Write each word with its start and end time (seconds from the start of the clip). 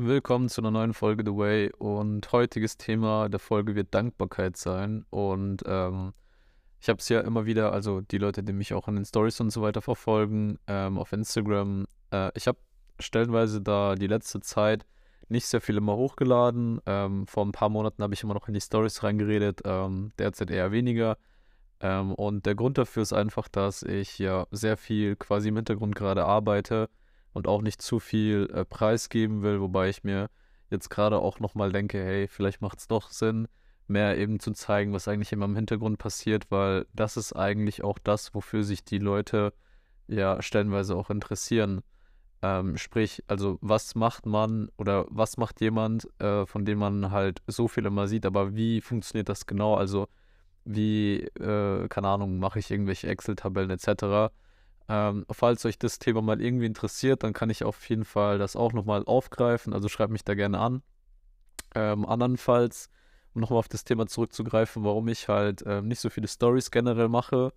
Willkommen 0.00 0.48
zu 0.48 0.60
einer 0.60 0.70
neuen 0.70 0.94
Folge 0.94 1.24
The 1.26 1.36
Way 1.36 1.72
und 1.76 2.30
heutiges 2.30 2.76
Thema 2.76 3.28
der 3.28 3.40
Folge 3.40 3.74
wird 3.74 3.92
Dankbarkeit 3.92 4.56
sein 4.56 5.04
und 5.10 5.64
ähm, 5.66 6.12
ich 6.78 6.88
habe 6.88 7.00
es 7.00 7.08
ja 7.08 7.20
immer 7.20 7.46
wieder, 7.46 7.72
also 7.72 8.00
die 8.00 8.18
Leute, 8.18 8.44
die 8.44 8.52
mich 8.52 8.72
auch 8.74 8.86
in 8.86 8.94
den 8.94 9.04
Stories 9.04 9.40
und 9.40 9.50
so 9.50 9.60
weiter 9.60 9.82
verfolgen, 9.82 10.60
ähm, 10.68 10.98
auf 10.98 11.12
Instagram, 11.12 11.86
äh, 12.12 12.30
ich 12.36 12.46
habe 12.46 12.58
stellenweise 13.00 13.60
da 13.60 13.96
die 13.96 14.06
letzte 14.06 14.38
Zeit 14.38 14.86
nicht 15.28 15.46
sehr 15.46 15.60
viel 15.60 15.78
immer 15.78 15.96
hochgeladen. 15.96 16.80
Ähm, 16.86 17.26
vor 17.26 17.44
ein 17.44 17.50
paar 17.50 17.68
Monaten 17.68 18.00
habe 18.00 18.14
ich 18.14 18.22
immer 18.22 18.34
noch 18.34 18.46
in 18.46 18.54
die 18.54 18.60
Stories 18.60 19.02
reingeredet, 19.02 19.62
ähm, 19.64 20.12
derzeit 20.16 20.52
eher 20.52 20.70
weniger. 20.70 21.18
Ähm, 21.80 22.14
und 22.14 22.46
der 22.46 22.54
Grund 22.54 22.78
dafür 22.78 23.02
ist 23.02 23.12
einfach, 23.12 23.48
dass 23.48 23.82
ich 23.82 24.20
ja 24.20 24.46
sehr 24.52 24.76
viel 24.76 25.16
quasi 25.16 25.48
im 25.48 25.56
Hintergrund 25.56 25.96
gerade 25.96 26.24
arbeite 26.24 26.88
und 27.38 27.48
auch 27.48 27.62
nicht 27.62 27.80
zu 27.80 28.00
viel 28.00 28.50
äh, 28.52 28.64
preisgeben 28.64 29.42
will, 29.42 29.60
wobei 29.60 29.88
ich 29.88 30.04
mir 30.04 30.28
jetzt 30.70 30.90
gerade 30.90 31.18
auch 31.20 31.40
nochmal 31.40 31.72
denke, 31.72 31.98
hey, 31.98 32.28
vielleicht 32.28 32.60
macht 32.60 32.80
es 32.80 32.88
doch 32.88 33.10
Sinn, 33.10 33.48
mehr 33.86 34.18
eben 34.18 34.40
zu 34.40 34.52
zeigen, 34.52 34.92
was 34.92 35.08
eigentlich 35.08 35.32
immer 35.32 35.46
im 35.46 35.56
Hintergrund 35.56 35.98
passiert, 35.98 36.50
weil 36.50 36.86
das 36.92 37.16
ist 37.16 37.32
eigentlich 37.32 37.82
auch 37.84 37.98
das, 37.98 38.34
wofür 38.34 38.64
sich 38.64 38.84
die 38.84 38.98
Leute 38.98 39.54
ja 40.08 40.42
stellenweise 40.42 40.96
auch 40.96 41.10
interessieren. 41.10 41.82
Ähm, 42.42 42.76
sprich, 42.76 43.24
also 43.26 43.58
was 43.60 43.94
macht 43.94 44.26
man 44.26 44.68
oder 44.76 45.06
was 45.08 45.38
macht 45.38 45.60
jemand, 45.60 46.08
äh, 46.20 46.44
von 46.44 46.64
dem 46.64 46.78
man 46.78 47.10
halt 47.10 47.40
so 47.46 47.66
viel 47.68 47.86
immer 47.86 48.06
sieht, 48.08 48.26
aber 48.26 48.54
wie 48.54 48.80
funktioniert 48.80 49.28
das 49.28 49.46
genau? 49.46 49.74
Also 49.74 50.08
wie, 50.64 51.20
äh, 51.40 51.88
keine 51.88 52.08
Ahnung, 52.08 52.38
mache 52.38 52.58
ich 52.58 52.70
irgendwelche 52.70 53.08
Excel-Tabellen 53.08 53.70
etc. 53.70 54.32
Ähm, 54.88 55.26
falls 55.30 55.64
euch 55.66 55.78
das 55.78 55.98
Thema 55.98 56.22
mal 56.22 56.40
irgendwie 56.40 56.66
interessiert, 56.66 57.22
dann 57.22 57.34
kann 57.34 57.50
ich 57.50 57.64
auf 57.64 57.88
jeden 57.88 58.04
Fall 58.04 58.38
das 58.38 58.56
auch 58.56 58.72
nochmal 58.72 59.04
aufgreifen. 59.04 59.74
Also 59.74 59.88
schreibt 59.88 60.12
mich 60.12 60.24
da 60.24 60.34
gerne 60.34 60.58
an. 60.58 60.82
Ähm, 61.74 62.06
andernfalls, 62.06 62.88
um 63.34 63.42
nochmal 63.42 63.58
auf 63.58 63.68
das 63.68 63.84
Thema 63.84 64.06
zurückzugreifen, 64.06 64.84
warum 64.84 65.08
ich 65.08 65.28
halt 65.28 65.62
ähm, 65.66 65.88
nicht 65.88 66.00
so 66.00 66.08
viele 66.08 66.28
Stories 66.28 66.70
generell 66.70 67.08
mache 67.08 67.52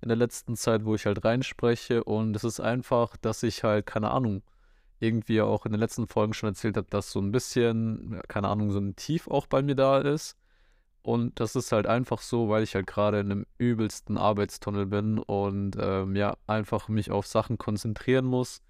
in 0.00 0.08
der 0.08 0.16
letzten 0.16 0.56
Zeit, 0.56 0.84
wo 0.84 0.94
ich 0.94 1.06
halt 1.06 1.24
reinspreche. 1.24 2.04
Und 2.04 2.36
es 2.36 2.44
ist 2.44 2.60
einfach, 2.60 3.16
dass 3.16 3.42
ich 3.42 3.64
halt, 3.64 3.86
keine 3.86 4.10
Ahnung, 4.12 4.42
irgendwie 5.00 5.40
auch 5.40 5.66
in 5.66 5.72
den 5.72 5.80
letzten 5.80 6.06
Folgen 6.06 6.34
schon 6.34 6.50
erzählt 6.50 6.76
habe, 6.76 6.86
dass 6.88 7.10
so 7.10 7.20
ein 7.20 7.32
bisschen, 7.32 8.20
keine 8.28 8.48
Ahnung, 8.48 8.70
so 8.70 8.78
ein 8.78 8.96
Tief 8.96 9.28
auch 9.28 9.46
bei 9.46 9.62
mir 9.62 9.74
da 9.74 9.98
ist. 9.98 10.36
Und 11.06 11.38
das 11.38 11.54
ist 11.54 11.70
halt 11.70 11.86
einfach 11.86 12.20
so, 12.20 12.48
weil 12.48 12.64
ich 12.64 12.74
halt 12.74 12.88
gerade 12.88 13.20
in 13.20 13.30
einem 13.30 13.46
übelsten 13.58 14.18
Arbeitstunnel 14.18 14.86
bin 14.86 15.20
und 15.20 15.76
ähm, 15.78 16.16
ja, 16.16 16.36
einfach 16.48 16.88
mich 16.88 17.12
auf 17.12 17.28
Sachen 17.28 17.58
konzentrieren 17.58 18.24
muss, 18.24 18.60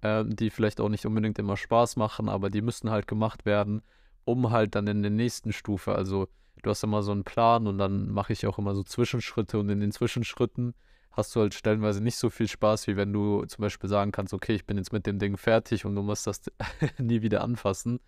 ähm, 0.00 0.34
die 0.34 0.48
vielleicht 0.48 0.80
auch 0.80 0.88
nicht 0.88 1.04
unbedingt 1.04 1.38
immer 1.38 1.58
Spaß 1.58 1.96
machen, 1.96 2.30
aber 2.30 2.48
die 2.48 2.62
müssen 2.62 2.88
halt 2.88 3.06
gemacht 3.06 3.44
werden, 3.44 3.82
um 4.24 4.50
halt 4.50 4.74
dann 4.74 4.86
in 4.86 5.02
der 5.02 5.10
nächsten 5.10 5.52
Stufe, 5.52 5.94
also 5.94 6.28
du 6.62 6.70
hast 6.70 6.82
immer 6.82 7.02
so 7.02 7.12
einen 7.12 7.24
Plan 7.24 7.66
und 7.66 7.76
dann 7.76 8.08
mache 8.08 8.32
ich 8.32 8.46
auch 8.46 8.58
immer 8.58 8.74
so 8.74 8.82
Zwischenschritte 8.82 9.58
und 9.58 9.68
in 9.68 9.80
den 9.80 9.92
Zwischenschritten 9.92 10.72
hast 11.10 11.36
du 11.36 11.40
halt 11.40 11.52
stellenweise 11.52 12.02
nicht 12.02 12.16
so 12.16 12.30
viel 12.30 12.48
Spaß, 12.48 12.86
wie 12.86 12.96
wenn 12.96 13.12
du 13.12 13.44
zum 13.44 13.60
Beispiel 13.60 13.90
sagen 13.90 14.12
kannst, 14.12 14.32
okay, 14.32 14.54
ich 14.54 14.64
bin 14.64 14.78
jetzt 14.78 14.94
mit 14.94 15.06
dem 15.06 15.18
Ding 15.18 15.36
fertig 15.36 15.84
und 15.84 15.94
du 15.94 16.00
musst 16.00 16.26
das 16.26 16.40
nie 16.98 17.20
wieder 17.20 17.42
anfassen. 17.42 18.00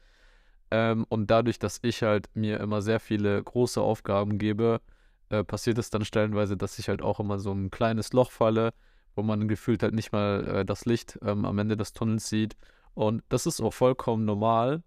Ähm, 0.71 1.05
und 1.09 1.31
dadurch, 1.31 1.59
dass 1.59 1.79
ich 1.83 2.03
halt 2.03 2.29
mir 2.35 2.61
immer 2.61 2.83
sehr 2.83 3.01
viele 3.01 3.43
große 3.43 3.81
Aufgaben 3.81 4.39
gebe, 4.39 4.81
äh, 5.29 5.45
passiert 5.45 5.79
es 5.79 5.91
dann 5.91 6.05
stellenweise, 6.05 6.57
dass 6.57 6.79
ich 6.79 6.89
halt 6.89 7.03
auch 7.03 7.21
immer 7.21 7.39
so 7.39 7.53
ein 7.53 7.71
kleines 7.71 8.13
Loch 8.13 8.31
falle, 8.31 8.73
wo 9.15 9.23
man 9.23 9.49
gefühlt 9.49 9.83
halt 9.83 9.95
nicht 9.95 10.13
mal 10.13 10.47
äh, 10.47 10.65
das 10.65 10.85
Licht 10.85 11.19
ähm, 11.23 11.45
am 11.45 11.59
Ende 11.59 11.77
des 11.77 11.93
Tunnels 11.93 12.29
sieht. 12.29 12.57
Und 12.95 13.23
das 13.29 13.47
ist 13.47 13.61
auch 13.61 13.75
vollkommen 13.75 14.25
normal. 14.25 14.83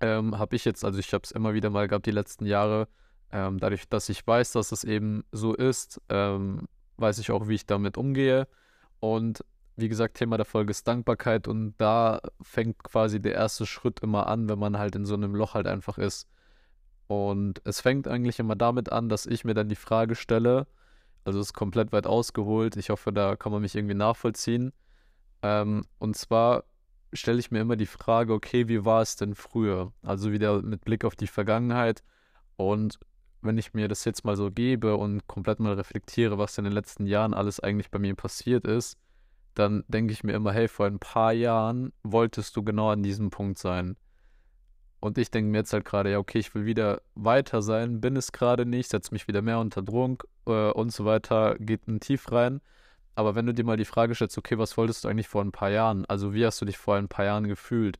Ähm, 0.00 0.38
habe 0.38 0.56
ich 0.56 0.64
jetzt, 0.64 0.84
also 0.84 0.98
ich 0.98 1.12
habe 1.12 1.24
es 1.24 1.30
immer 1.32 1.54
wieder 1.54 1.70
mal 1.70 1.88
gehabt 1.88 2.06
die 2.06 2.12
letzten 2.12 2.46
Jahre. 2.46 2.88
Ähm, 3.30 3.58
dadurch, 3.58 3.88
dass 3.88 4.08
ich 4.08 4.26
weiß, 4.26 4.52
dass 4.52 4.72
es 4.72 4.84
eben 4.84 5.24
so 5.32 5.54
ist, 5.54 6.00
ähm, 6.08 6.68
weiß 6.96 7.18
ich 7.18 7.30
auch, 7.30 7.48
wie 7.48 7.54
ich 7.54 7.66
damit 7.66 7.96
umgehe. 7.96 8.48
Und 9.00 9.44
wie 9.78 9.88
gesagt, 9.88 10.16
Thema 10.16 10.36
der 10.36 10.44
Folge 10.44 10.72
ist 10.72 10.88
Dankbarkeit 10.88 11.46
und 11.46 11.74
da 11.78 12.20
fängt 12.42 12.82
quasi 12.82 13.20
der 13.20 13.34
erste 13.34 13.64
Schritt 13.64 14.00
immer 14.00 14.26
an, 14.26 14.48
wenn 14.48 14.58
man 14.58 14.76
halt 14.76 14.96
in 14.96 15.06
so 15.06 15.14
einem 15.14 15.34
Loch 15.36 15.54
halt 15.54 15.68
einfach 15.68 15.98
ist. 15.98 16.28
Und 17.06 17.62
es 17.64 17.80
fängt 17.80 18.08
eigentlich 18.08 18.40
immer 18.40 18.56
damit 18.56 18.90
an, 18.90 19.08
dass 19.08 19.24
ich 19.24 19.44
mir 19.44 19.54
dann 19.54 19.68
die 19.68 19.76
Frage 19.76 20.16
stelle, 20.16 20.66
also 21.24 21.38
es 21.38 21.48
ist 21.48 21.52
komplett 21.54 21.92
weit 21.92 22.06
ausgeholt, 22.06 22.76
ich 22.76 22.90
hoffe, 22.90 23.12
da 23.12 23.36
kann 23.36 23.52
man 23.52 23.62
mich 23.62 23.76
irgendwie 23.76 23.94
nachvollziehen. 23.94 24.72
Ähm, 25.42 25.84
und 25.98 26.16
zwar 26.16 26.64
stelle 27.12 27.38
ich 27.38 27.50
mir 27.52 27.60
immer 27.60 27.76
die 27.76 27.86
Frage, 27.86 28.32
okay, 28.32 28.66
wie 28.68 28.84
war 28.84 29.02
es 29.02 29.14
denn 29.14 29.34
früher? 29.36 29.92
Also 30.02 30.32
wieder 30.32 30.60
mit 30.60 30.84
Blick 30.84 31.04
auf 31.04 31.14
die 31.14 31.28
Vergangenheit. 31.28 32.02
Und 32.56 32.98
wenn 33.42 33.58
ich 33.58 33.74
mir 33.74 33.86
das 33.86 34.04
jetzt 34.04 34.24
mal 34.24 34.36
so 34.36 34.50
gebe 34.50 34.96
und 34.96 35.26
komplett 35.28 35.60
mal 35.60 35.74
reflektiere, 35.74 36.36
was 36.36 36.58
in 36.58 36.64
den 36.64 36.72
letzten 36.72 37.06
Jahren 37.06 37.32
alles 37.32 37.60
eigentlich 37.60 37.90
bei 37.90 38.00
mir 38.00 38.16
passiert 38.16 38.66
ist, 38.66 38.98
dann 39.58 39.84
denke 39.88 40.12
ich 40.12 40.24
mir 40.24 40.32
immer, 40.32 40.52
hey, 40.52 40.68
vor 40.68 40.86
ein 40.86 40.98
paar 40.98 41.32
Jahren 41.32 41.92
wolltest 42.02 42.56
du 42.56 42.62
genau 42.62 42.90
an 42.90 43.02
diesem 43.02 43.30
Punkt 43.30 43.58
sein. 43.58 43.96
Und 45.00 45.18
ich 45.18 45.30
denke 45.30 45.50
mir 45.50 45.58
jetzt 45.58 45.72
halt 45.72 45.84
gerade, 45.84 46.10
ja, 46.10 46.18
okay, 46.18 46.38
ich 46.38 46.54
will 46.54 46.64
wieder 46.64 47.02
weiter 47.14 47.62
sein, 47.62 48.00
bin 48.00 48.16
es 48.16 48.32
gerade 48.32 48.66
nicht, 48.66 48.90
setze 48.90 49.12
mich 49.12 49.28
wieder 49.28 49.42
mehr 49.42 49.60
unter 49.60 49.82
Druck 49.82 50.28
äh, 50.46 50.70
und 50.70 50.92
so 50.92 51.04
weiter, 51.04 51.56
geht 51.58 51.86
ein 51.88 52.00
Tief 52.00 52.30
rein. 52.32 52.60
Aber 53.14 53.34
wenn 53.34 53.46
du 53.46 53.54
dir 53.54 53.64
mal 53.64 53.76
die 53.76 53.84
Frage 53.84 54.14
stellst, 54.14 54.38
okay, 54.38 54.58
was 54.58 54.76
wolltest 54.76 55.04
du 55.04 55.08
eigentlich 55.08 55.28
vor 55.28 55.42
ein 55.42 55.52
paar 55.52 55.70
Jahren? 55.70 56.04
Also 56.06 56.34
wie 56.34 56.46
hast 56.46 56.60
du 56.60 56.64
dich 56.64 56.78
vor 56.78 56.96
ein 56.96 57.08
paar 57.08 57.24
Jahren 57.24 57.48
gefühlt? 57.48 57.98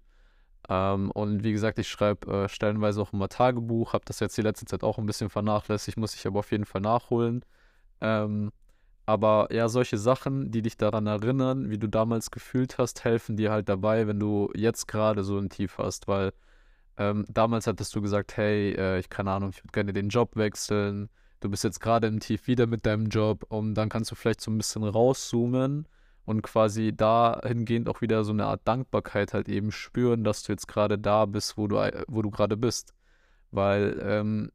Ähm, 0.69 1.10
und 1.12 1.44
wie 1.44 1.52
gesagt, 1.52 1.78
ich 1.78 1.88
schreibe 1.88 2.44
äh, 2.44 2.48
stellenweise 2.48 3.00
auch 3.02 3.12
immer 3.12 3.28
Tagebuch, 3.28 3.92
habe 3.94 4.04
das 4.04 4.20
jetzt 4.20 4.36
die 4.36 4.42
letzte 4.42 4.66
Zeit 4.66 4.84
auch 4.84 4.98
ein 4.98 5.06
bisschen 5.06 5.30
vernachlässigt, 5.30 5.98
muss 5.98 6.14
ich 6.14 6.26
aber 6.26 6.40
auf 6.40 6.52
jeden 6.52 6.66
Fall 6.66 6.82
nachholen. 6.82 7.44
Ähm, 8.00 8.52
aber 9.08 9.48
ja, 9.50 9.70
solche 9.70 9.96
Sachen, 9.96 10.50
die 10.50 10.60
dich 10.60 10.76
daran 10.76 11.06
erinnern, 11.06 11.70
wie 11.70 11.78
du 11.78 11.88
damals 11.88 12.30
gefühlt 12.30 12.76
hast, 12.76 13.04
helfen 13.04 13.38
dir 13.38 13.50
halt 13.50 13.66
dabei, 13.70 14.06
wenn 14.06 14.20
du 14.20 14.50
jetzt 14.54 14.86
gerade 14.86 15.24
so 15.24 15.38
ein 15.38 15.48
Tief 15.48 15.78
hast. 15.78 16.08
Weil 16.08 16.34
ähm, 16.98 17.24
damals 17.30 17.66
hattest 17.66 17.96
du 17.96 18.02
gesagt, 18.02 18.36
hey, 18.36 18.74
äh, 18.74 18.98
ich 18.98 19.08
keine 19.08 19.30
Ahnung, 19.30 19.48
ich 19.54 19.64
würde 19.64 19.72
gerne 19.72 19.94
den 19.94 20.10
Job 20.10 20.36
wechseln. 20.36 21.08
Du 21.41 21.48
bist 21.48 21.64
jetzt 21.64 21.80
gerade 21.80 22.06
im 22.06 22.20
Tief 22.20 22.46
wieder 22.48 22.66
mit 22.66 22.84
deinem 22.84 23.06
Job 23.06 23.46
und 23.48 23.74
dann 23.76 23.88
kannst 23.88 24.10
du 24.10 24.14
vielleicht 24.14 24.42
so 24.42 24.50
ein 24.50 24.58
bisschen 24.58 24.84
rauszoomen 24.84 25.88
und 26.26 26.42
quasi 26.42 26.92
dahingehend 26.94 27.88
auch 27.88 28.02
wieder 28.02 28.25
so 28.25 28.32
eine 28.32 28.44
Art 28.44 28.60
Dankbarkeit 28.69 29.32
halt 29.32 29.48
eben 29.48 29.72
spüren, 29.72 30.22
dass 30.22 30.42
du 30.42 30.52
jetzt 30.52 30.69
gerade 30.69 30.98
da 30.98 31.25
bist, 31.25 31.56
wo 31.56 31.66
du, 31.66 31.78
äh, 31.78 32.04
wo 32.08 32.20
du 32.20 32.30
gerade 32.30 32.58
bist. 32.58 32.92
Weil 33.52 33.98
ähm, 34.02 34.52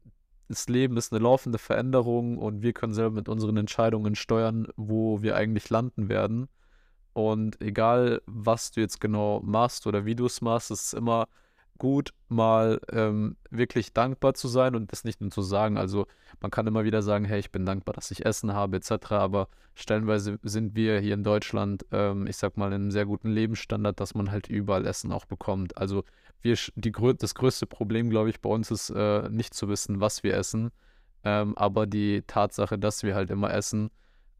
das 0.48 0.68
Leben 0.68 0.96
ist 0.96 1.12
eine 1.12 1.22
laufende 1.22 1.58
Veränderung 1.58 2.38
und 2.38 2.62
wir 2.62 2.72
können 2.72 2.94
selber 2.94 3.16
mit 3.16 3.28
unseren 3.28 3.56
Entscheidungen 3.56 4.14
steuern, 4.14 4.66
wo 4.76 5.22
wir 5.22 5.36
eigentlich 5.36 5.70
landen 5.70 6.08
werden. 6.08 6.48
Und 7.12 7.60
egal, 7.60 8.20
was 8.26 8.72
du 8.72 8.80
jetzt 8.80 9.00
genau 9.00 9.40
machst 9.44 9.86
oder 9.86 10.04
wie 10.04 10.16
du 10.16 10.26
es 10.26 10.40
machst, 10.40 10.70
ist 10.70 10.86
es 10.86 10.92
immer 10.92 11.28
gut, 11.78 12.12
mal 12.28 12.80
ähm, 12.90 13.36
wirklich 13.50 13.92
dankbar 13.92 14.34
zu 14.34 14.48
sein 14.48 14.74
und 14.74 14.92
das 14.92 15.04
nicht 15.04 15.20
nur 15.20 15.30
zu 15.30 15.42
sagen. 15.42 15.76
Also 15.76 16.06
man 16.40 16.50
kann 16.50 16.66
immer 16.66 16.84
wieder 16.84 17.02
sagen, 17.02 17.24
hey, 17.24 17.40
ich 17.40 17.50
bin 17.50 17.66
dankbar, 17.66 17.94
dass 17.94 18.10
ich 18.10 18.24
Essen 18.24 18.52
habe, 18.52 18.76
etc. 18.76 19.12
Aber 19.12 19.48
stellenweise 19.74 20.38
sind 20.42 20.74
wir 20.76 21.00
hier 21.00 21.14
in 21.14 21.24
Deutschland, 21.24 21.84
ähm, 21.92 22.26
ich 22.26 22.36
sag 22.36 22.56
mal, 22.56 22.68
in 22.68 22.74
einem 22.74 22.90
sehr 22.90 23.06
guten 23.06 23.30
Lebensstandard, 23.30 23.98
dass 23.98 24.14
man 24.14 24.30
halt 24.30 24.48
überall 24.48 24.86
Essen 24.86 25.12
auch 25.12 25.24
bekommt. 25.24 25.76
Also 25.78 26.04
wir, 26.44 26.56
die, 26.76 26.92
das 27.18 27.34
größte 27.34 27.66
Problem, 27.66 28.10
glaube 28.10 28.30
ich, 28.30 28.40
bei 28.40 28.50
uns 28.50 28.70
ist 28.70 28.90
äh, 28.90 29.28
nicht 29.30 29.54
zu 29.54 29.68
wissen, 29.68 30.00
was 30.00 30.22
wir 30.22 30.34
essen. 30.34 30.70
Ähm, 31.24 31.56
aber 31.56 31.86
die 31.86 32.22
Tatsache, 32.26 32.78
dass 32.78 33.02
wir 33.02 33.14
halt 33.14 33.30
immer 33.30 33.52
essen, 33.52 33.90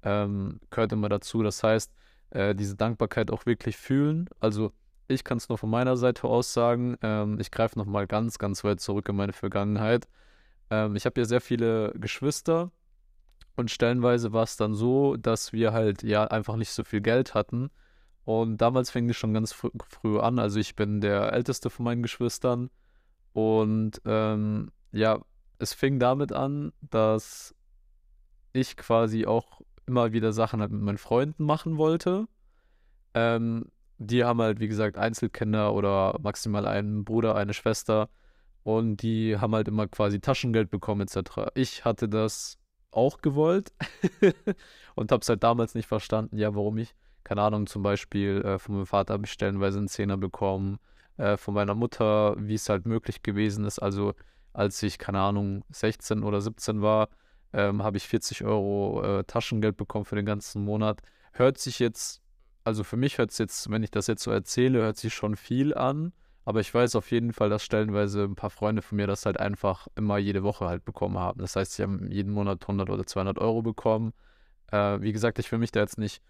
ähm, 0.03 0.61
gehört 0.71 0.93
immer 0.93 1.09
dazu. 1.09 1.43
Das 1.43 1.63
heißt, 1.63 1.93
äh, 2.31 2.55
diese 2.55 2.77
Dankbarkeit 2.77 3.31
auch 3.31 3.47
wirklich 3.47 3.77
fühlen. 3.77 4.29
Also 4.39 4.73
ich 5.09 5.25
kann 5.25 5.39
es 5.39 5.49
nur 5.49 5.59
von 5.59 5.71
meiner 5.71 5.97
Seite 5.97 6.25
aus 6.25 6.53
sagen. 6.53 6.97
Ähm, 7.03 7.41
ich 7.41 7.51
greife 7.51 7.79
nochmal 7.79 8.07
ganz, 8.07 8.39
ganz 8.39 8.65
weit 8.65 8.81
zurück 8.81 9.09
in 9.09 9.17
meine 9.17 9.33
Vergangenheit. 9.33 10.07
Ähm, 10.71 10.97
ich 10.97 11.07
habe 11.07 11.21
ja 11.21 11.25
sehr 11.25 11.41
viele 11.41 11.93
Geschwister 11.97 12.71
und 13.57 13.71
stellenweise 13.71 14.33
war 14.33 14.45
es 14.45 14.57
dann 14.57 14.75
so, 14.75 15.17
dass 15.17 15.53
wir 15.53 15.73
halt 15.73 16.03
ja 16.03 16.25
einfach 16.25 16.57
nicht 16.57 16.71
so 16.71 16.85
viel 16.85 17.01
Geld 17.01 17.35
hatten. 17.35 17.71
Und 18.25 18.59
damals 18.59 18.91
fing 18.91 19.09
es 19.11 19.17
schon 19.17 19.35
ganz 19.35 19.53
fr 19.53 19.69
früh 19.89 20.19
an. 20.19 20.39
Also 20.39 20.59
ich 20.59 20.77
bin 20.77 21.01
der 21.01 21.33
älteste 21.33 21.71
von 21.71 21.85
meinen 21.85 22.03
Geschwistern. 22.03 22.71
Und 23.33 24.01
ähm, 24.05 24.71
ja, 24.93 25.21
es 25.59 25.75
fing 25.75 25.99
damit 25.99 26.33
an, 26.33 26.73
dass 26.81 27.55
ich 28.53 28.77
quasi 28.77 29.27
auch 29.27 29.61
immer 29.87 30.13
wieder 30.13 30.33
Sachen 30.33 30.61
halt 30.61 30.71
mit 30.71 30.81
meinen 30.81 30.99
Freunden 30.99 31.45
machen 31.45 31.77
wollte. 31.77 32.27
Ähm, 33.15 33.67
die 33.99 34.25
haben 34.25 34.41
halt, 34.41 34.61
wie 34.61 34.69
gesagt, 34.69 34.99
Einzelkinder 34.99 35.75
oder 35.75 36.19
maximal 36.23 36.67
einen 36.67 37.05
Bruder, 37.05 37.35
eine 37.37 37.55
Schwester 37.55 38.09
und 38.63 39.03
die 39.03 39.39
haben 39.39 39.55
halt 39.55 39.69
immer 39.69 39.87
quasi 39.87 40.21
Taschengeld 40.21 40.71
bekommen 40.71 41.03
etc. 41.03 41.51
Ich 41.55 41.85
hatte 41.85 42.09
das 42.09 42.59
auch 42.91 43.19
gewollt 43.19 43.73
und 44.95 45.13
habe 45.13 45.21
es 45.21 45.29
halt 45.29 45.43
damals 45.43 45.75
nicht 45.75 45.87
verstanden, 45.87 46.39
ja, 46.39 46.55
warum 46.55 46.79
ich, 46.79 46.95
keine 47.25 47.43
Ahnung, 47.43 47.67
zum 47.67 47.83
Beispiel 47.83 48.43
äh, 48.45 48.59
von 48.59 48.77
meinem 48.77 48.87
Vater 48.87 49.15
habe 49.15 49.25
ich 49.25 49.33
stellenweise 49.33 49.79
einen 49.79 49.89
Zehner 49.89 50.17
bekommen, 50.17 50.79
äh, 51.17 51.37
von 51.37 51.55
meiner 51.55 51.75
Mutter, 51.75 52.37
wie 52.39 52.55
es 52.55 52.69
halt 52.69 52.87
möglich 52.87 53.23
gewesen 53.23 53.65
ist. 53.65 53.79
Also 53.79 54.15
als 54.53 54.83
ich, 54.83 54.99
keine 54.99 55.21
Ahnung, 55.21 55.65
16 55.71 56.23
oder 56.23 56.41
17 56.41 56.83
war, 56.83 57.09
ähm, 57.53 57.83
habe 57.83 57.97
ich 57.97 58.07
40 58.07 58.45
Euro 58.45 59.03
äh, 59.03 59.25
Taschengeld 59.25 59.77
bekommen 59.77 60.05
für 60.05 60.17
den 60.17 60.27
ganzen 60.27 60.65
Monat. 60.65 61.01
Hört 61.33 61.59
sich 61.59 61.79
jetzt, 61.79 62.21
also 62.65 62.85
für 62.85 62.97
mich 62.97 63.19
hört 63.19 63.31
es 63.31 63.39
jetzt, 63.39 63.71
wenn 63.71 63.83
ich 63.83 63.91
das 63.91 64.07
jetzt 64.07 64.23
so 64.23 64.31
erzähle, 64.31 64.81
hört 64.83 64.97
sich 64.97 65.15
schon 65.15 65.37
viel 65.37 65.75
an. 65.75 66.13
Aber 66.45 66.61
ich 66.61 66.73
weiß 66.75 66.97
auf 66.97 67.11
jeden 67.11 67.33
Fall, 67.33 67.49
dass 67.49 67.65
stellenweise 67.65 68.25
ein 68.25 68.35
paar 68.35 68.51
Freunde 68.51 68.83
von 68.83 68.97
mir 68.97 69.07
das 69.07 69.25
halt 69.25 69.41
einfach 69.41 69.89
immer 69.97 70.19
jede 70.19 70.43
Woche 70.43 70.67
halt 70.67 70.85
bekommen 70.85 71.19
haben. 71.19 71.41
Das 71.41 71.57
heißt, 71.57 71.73
sie 71.73 71.83
haben 71.83 72.11
jeden 72.11 72.33
Monat 72.33 72.63
100 72.63 72.91
oder 72.91 73.07
200 73.07 73.39
Euro 73.39 73.63
bekommen. 73.63 74.13
Äh, 74.71 75.01
wie 75.01 75.13
gesagt, 75.13 75.39
ich 75.39 75.51
will 75.51 75.59
mich 75.59 75.73
da 75.73 75.81
jetzt 75.81 75.97
nicht 75.99 76.23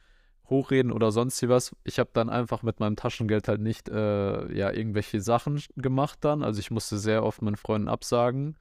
hochreden 0.50 0.92
oder 0.92 1.10
sonst 1.10 1.46
was. 1.48 1.74
Ich 1.84 1.98
habe 1.98 2.10
dann 2.12 2.28
einfach 2.28 2.62
mit 2.62 2.80
meinem 2.80 2.96
Taschengeld 2.96 3.48
halt 3.48 3.60
nicht 3.60 3.88
äh, 3.88 4.52
ja 4.56 4.70
irgendwelche 4.70 5.20
Sachen 5.20 5.62
gemacht 5.76 6.18
dann. 6.22 6.42
Also 6.42 6.60
ich 6.60 6.70
musste 6.70 6.98
sehr 6.98 7.24
oft 7.24 7.42
meinen 7.42 7.56
Freunden 7.56 7.88
absagen. 7.88 8.56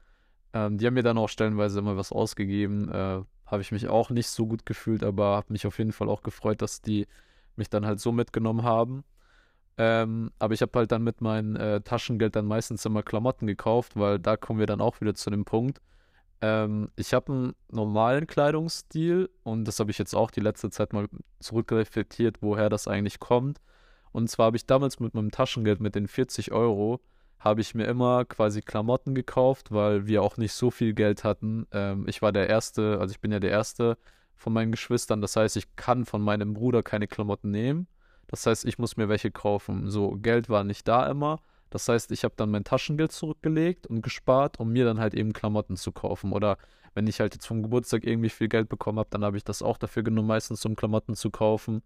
Ähm, 0.53 0.77
die 0.77 0.87
haben 0.87 0.93
mir 0.93 1.03
dann 1.03 1.17
auch 1.17 1.29
stellenweise 1.29 1.79
immer 1.79 1.97
was 1.97 2.11
ausgegeben. 2.11 2.89
Äh, 2.89 3.21
habe 3.45 3.61
ich 3.61 3.71
mich 3.71 3.87
auch 3.87 4.09
nicht 4.09 4.27
so 4.27 4.47
gut 4.47 4.65
gefühlt, 4.65 5.03
aber 5.03 5.35
habe 5.35 5.51
mich 5.53 5.67
auf 5.67 5.77
jeden 5.77 5.91
Fall 5.91 6.09
auch 6.09 6.23
gefreut, 6.23 6.61
dass 6.61 6.81
die 6.81 7.07
mich 7.55 7.69
dann 7.69 7.85
halt 7.85 7.99
so 7.99 8.11
mitgenommen 8.11 8.63
haben. 8.63 9.03
Ähm, 9.77 10.31
aber 10.39 10.53
ich 10.53 10.61
habe 10.61 10.71
halt 10.79 10.91
dann 10.91 11.03
mit 11.03 11.21
meinem 11.21 11.55
äh, 11.55 11.81
Taschengeld 11.81 12.35
dann 12.35 12.45
meistens 12.45 12.85
immer 12.85 13.03
Klamotten 13.03 13.47
gekauft, 13.47 13.93
weil 13.95 14.19
da 14.19 14.37
kommen 14.37 14.59
wir 14.59 14.67
dann 14.67 14.81
auch 14.81 15.01
wieder 15.01 15.15
zu 15.15 15.29
dem 15.29 15.45
Punkt. 15.45 15.81
Ähm, 16.43 16.89
ich 16.97 17.13
habe 17.13 17.31
einen 17.31 17.55
normalen 17.71 18.27
Kleidungsstil 18.27 19.29
und 19.43 19.65
das 19.65 19.79
habe 19.79 19.91
ich 19.91 19.97
jetzt 19.97 20.13
auch 20.13 20.29
die 20.29 20.41
letzte 20.41 20.69
Zeit 20.69 20.91
mal 20.91 21.07
zurückreflektiert, 21.39 22.41
woher 22.41 22.69
das 22.69 22.85
eigentlich 22.85 23.21
kommt. 23.21 23.61
Und 24.11 24.29
zwar 24.29 24.47
habe 24.47 24.57
ich 24.57 24.65
damals 24.65 24.99
mit 24.99 25.13
meinem 25.13 25.31
Taschengeld, 25.31 25.79
mit 25.79 25.95
den 25.95 26.09
40 26.09 26.51
Euro, 26.51 26.99
habe 27.39 27.61
ich 27.61 27.75
mir 27.75 27.85
immer 27.85 28.25
quasi 28.25 28.61
Klamotten 28.61 29.15
gekauft, 29.15 29.71
weil 29.71 30.05
wir 30.05 30.21
auch 30.21 30.35
nicht 30.35 30.51
so 30.51 30.69
viel 30.69 30.93
Geld 30.93 31.23
hatten. 31.23 31.65
Ähm, 31.71 32.05
ich 32.09 32.21
war 32.21 32.33
der 32.33 32.49
Erste, 32.49 32.99
also 32.99 33.13
ich 33.13 33.21
bin 33.21 33.31
ja 33.31 33.39
der 33.39 33.51
Erste 33.51 33.97
von 34.35 34.51
meinen 34.51 34.71
Geschwistern. 34.71 35.21
Das 35.21 35.37
heißt, 35.37 35.55
ich 35.55 35.77
kann 35.77 36.03
von 36.03 36.21
meinem 36.21 36.53
Bruder 36.53 36.83
keine 36.83 37.07
Klamotten 37.07 37.51
nehmen. 37.51 37.87
Das 38.27 38.45
heißt, 38.45 38.65
ich 38.65 38.77
muss 38.77 38.97
mir 38.97 39.07
welche 39.07 39.31
kaufen. 39.31 39.89
So, 39.89 40.17
Geld 40.21 40.49
war 40.49 40.65
nicht 40.65 40.89
da 40.89 41.07
immer. 41.09 41.39
Das 41.73 41.89
heißt, 41.89 42.11
ich 42.11 42.23
habe 42.23 42.35
dann 42.37 42.51
mein 42.51 42.63
Taschengeld 42.63 43.11
zurückgelegt 43.11 43.87
und 43.87 44.03
gespart, 44.03 44.59
um 44.59 44.71
mir 44.71 44.85
dann 44.85 44.99
halt 44.99 45.15
eben 45.15 45.33
Klamotten 45.33 45.75
zu 45.75 45.91
kaufen. 45.91 46.31
Oder 46.31 46.59
wenn 46.93 47.07
ich 47.07 47.19
halt 47.19 47.33
jetzt 47.33 47.47
vom 47.47 47.63
Geburtstag 47.63 48.05
irgendwie 48.05 48.29
viel 48.29 48.47
Geld 48.47 48.69
bekommen 48.69 48.99
habe, 48.99 49.09
dann 49.09 49.23
habe 49.23 49.37
ich 49.37 49.43
das 49.43 49.63
auch 49.63 49.79
dafür 49.79 50.03
genommen, 50.03 50.27
meistens 50.27 50.63
um 50.67 50.75
Klamotten 50.75 51.15
zu 51.15 51.31
kaufen. 51.31 51.81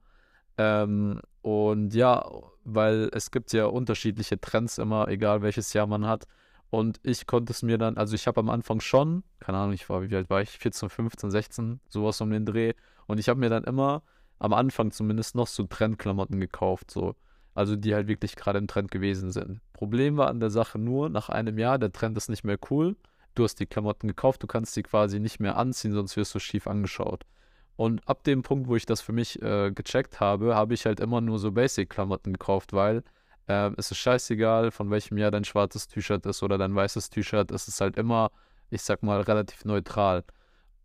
Ähm, 0.57 1.21
und 1.41 1.93
ja, 1.93 2.29
weil 2.65 3.09
es 3.13 3.31
gibt 3.31 3.53
ja 3.53 3.67
unterschiedliche 3.67 4.41
Trends 4.41 4.77
immer, 4.77 5.07
egal 5.07 5.41
welches 5.41 5.71
Jahr 5.71 5.87
man 5.87 6.05
hat. 6.05 6.25
Und 6.69 6.99
ich 7.03 7.25
konnte 7.25 7.53
es 7.53 7.63
mir 7.63 7.77
dann, 7.77 7.95
also 7.95 8.13
ich 8.13 8.27
habe 8.27 8.41
am 8.41 8.49
Anfang 8.49 8.81
schon, 8.81 9.23
keine 9.39 9.57
Ahnung, 9.57 9.73
ich 9.73 9.87
war, 9.87 10.01
wie 10.01 10.13
alt 10.13 10.29
war 10.29 10.41
ich? 10.41 10.49
14, 10.49 10.89
15, 10.89 11.31
16, 11.31 11.79
sowas 11.87 12.19
um 12.19 12.29
den 12.29 12.45
Dreh. 12.45 12.73
Und 13.05 13.19
ich 13.21 13.29
habe 13.29 13.39
mir 13.39 13.49
dann 13.49 13.63
immer 13.63 14.03
am 14.37 14.51
Anfang 14.51 14.91
zumindest 14.91 15.33
noch 15.33 15.47
so 15.47 15.63
Trendklamotten 15.63 16.41
gekauft, 16.41 16.91
so. 16.91 17.15
Also 17.57 17.75
die 17.75 17.95
halt 17.95 18.07
wirklich 18.07 18.35
gerade 18.35 18.59
im 18.59 18.67
Trend 18.67 18.91
gewesen 18.91 19.31
sind. 19.31 19.61
Problem 19.73 20.15
war 20.15 20.27
an 20.27 20.39
der 20.39 20.51
Sache 20.51 20.77
nur, 20.77 21.09
nach 21.09 21.29
einem 21.29 21.57
Jahr, 21.57 21.79
der 21.79 21.91
Trend 21.91 22.15
ist 22.15 22.29
nicht 22.29 22.43
mehr 22.43 22.59
cool. 22.69 22.95
Du 23.33 23.43
hast 23.43 23.55
die 23.59 23.65
Klamotten 23.65 24.07
gekauft, 24.07 24.43
du 24.43 24.47
kannst 24.47 24.75
sie 24.75 24.83
quasi 24.83 25.19
nicht 25.19 25.39
mehr 25.39 25.57
anziehen, 25.57 25.91
sonst 25.91 26.15
wirst 26.17 26.35
du 26.35 26.39
schief 26.39 26.67
angeschaut. 26.67 27.25
Und 27.75 28.07
ab 28.07 28.23
dem 28.23 28.43
Punkt, 28.43 28.67
wo 28.67 28.75
ich 28.75 28.85
das 28.85 29.01
für 29.01 29.11
mich 29.11 29.41
äh, 29.41 29.71
gecheckt 29.71 30.19
habe, 30.19 30.53
habe 30.53 30.75
ich 30.75 30.85
halt 30.85 30.99
immer 30.99 31.19
nur 31.19 31.39
so 31.39 31.51
Basic-Klamotten 31.51 32.33
gekauft, 32.33 32.73
weil 32.73 33.03
äh, 33.47 33.71
es 33.75 33.89
ist 33.89 33.97
scheißegal, 33.97 34.69
von 34.69 34.91
welchem 34.91 35.17
Jahr 35.17 35.31
dein 35.31 35.43
schwarzes 35.43 35.87
T-Shirt 35.87 36.27
ist 36.27 36.43
oder 36.43 36.59
dein 36.59 36.75
weißes 36.75 37.09
T-Shirt. 37.09 37.49
Es 37.49 37.67
ist 37.67 37.81
halt 37.81 37.97
immer, 37.97 38.29
ich 38.69 38.83
sag 38.83 39.01
mal, 39.01 39.21
relativ 39.21 39.65
neutral. 39.65 40.23